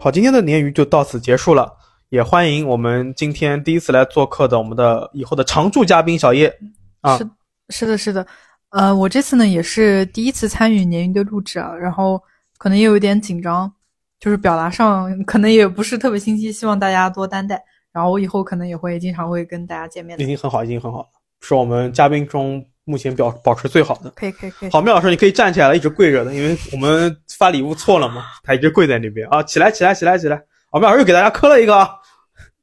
[0.00, 1.70] 好，今天的鲶鱼就到此结束了，
[2.10, 6.56] 也欢迎我们今天第一次来做客的我们的以后的常驻嘉宾小叶
[7.00, 7.28] 啊是
[7.70, 8.26] 是的，是的。
[8.70, 12.22] 呃，我这次呢也是第一次参与年鱼的录制啊，然后
[12.58, 13.72] 可能也有一点紧张，
[14.20, 17.60] 就是表达上可能也不是特别清晰，希望大家多担待。
[17.92, 20.22] 然后我以后可能也会经常会跟大家见面的。
[20.22, 21.06] 已经很好，已经很好了，
[21.40, 24.10] 是我们嘉宾中目前表保持最好的。
[24.10, 24.70] 可以，可以，可以。
[24.70, 30.40] 好，妙老师，你可以站起来了，一直跪着的，因为我们发礼物错了嘛，他一直跪在那边啊，起来，起来，起来，起来。
[30.72, 31.90] 我们老师又给大家磕了一个啊。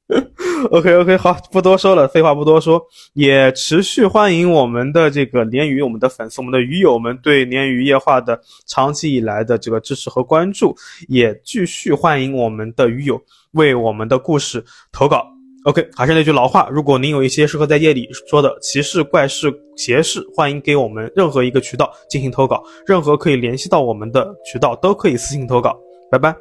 [0.70, 2.80] OK OK，好，不多说了，废话不多说，
[3.14, 10.76] 也持续欢迎我们的这个鲶鱼，我们的粉丝，我们的鱼友们对鲶鱼夜话的长期以来的这个支持和关注，
[11.08, 13.20] 也继续欢迎我们的鱼友
[13.54, 15.26] 为我们的故事投稿。
[15.64, 25.80] OK，还是那句老话，如果您有一些适合在夜里说的奇事、怪事、邪事，欢迎给我们任何一个渠道进行投稿，任何可以联系到我们的渠道都可以私信投稿。
[26.12, 26.36] 拜拜。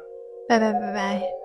[0.49, 1.42] 拜拜，拜拜。